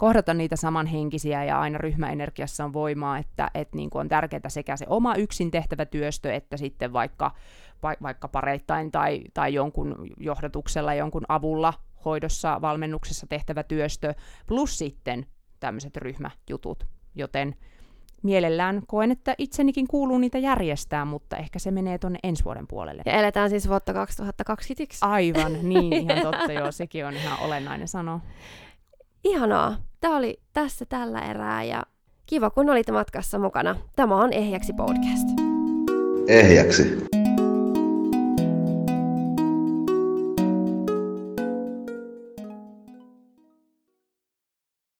[0.00, 4.76] kohdata niitä samanhenkisiä ja aina ryhmäenergiassa on voimaa, että, että niin kuin on tärkeää sekä
[4.76, 7.30] se oma yksin tehtävä työstö, että sitten vaikka,
[8.02, 11.74] vaikka pareittain tai, tai jonkun johdatuksella, jonkun avulla
[12.04, 14.14] hoidossa, valmennuksessa tehtävä työstö,
[14.46, 15.26] plus sitten
[15.60, 17.54] tämmöiset ryhmäjutut, joten
[18.22, 23.02] mielellään koen, että itsenikin kuuluu niitä järjestää, mutta ehkä se menee tuonne ensi vuoden puolelle.
[23.06, 24.98] Ja eletään siis vuotta 2021.
[25.02, 28.20] Aivan, niin, ihan totta joo, sekin on ihan olennainen sano.
[29.24, 29.76] Ihanaa.
[30.00, 31.82] Tämä oli tässä tällä erää ja
[32.26, 33.76] kiva kun olit matkassa mukana.
[33.96, 35.28] Tämä on Ehjäksi podcast.
[36.28, 37.10] Ehjäksi.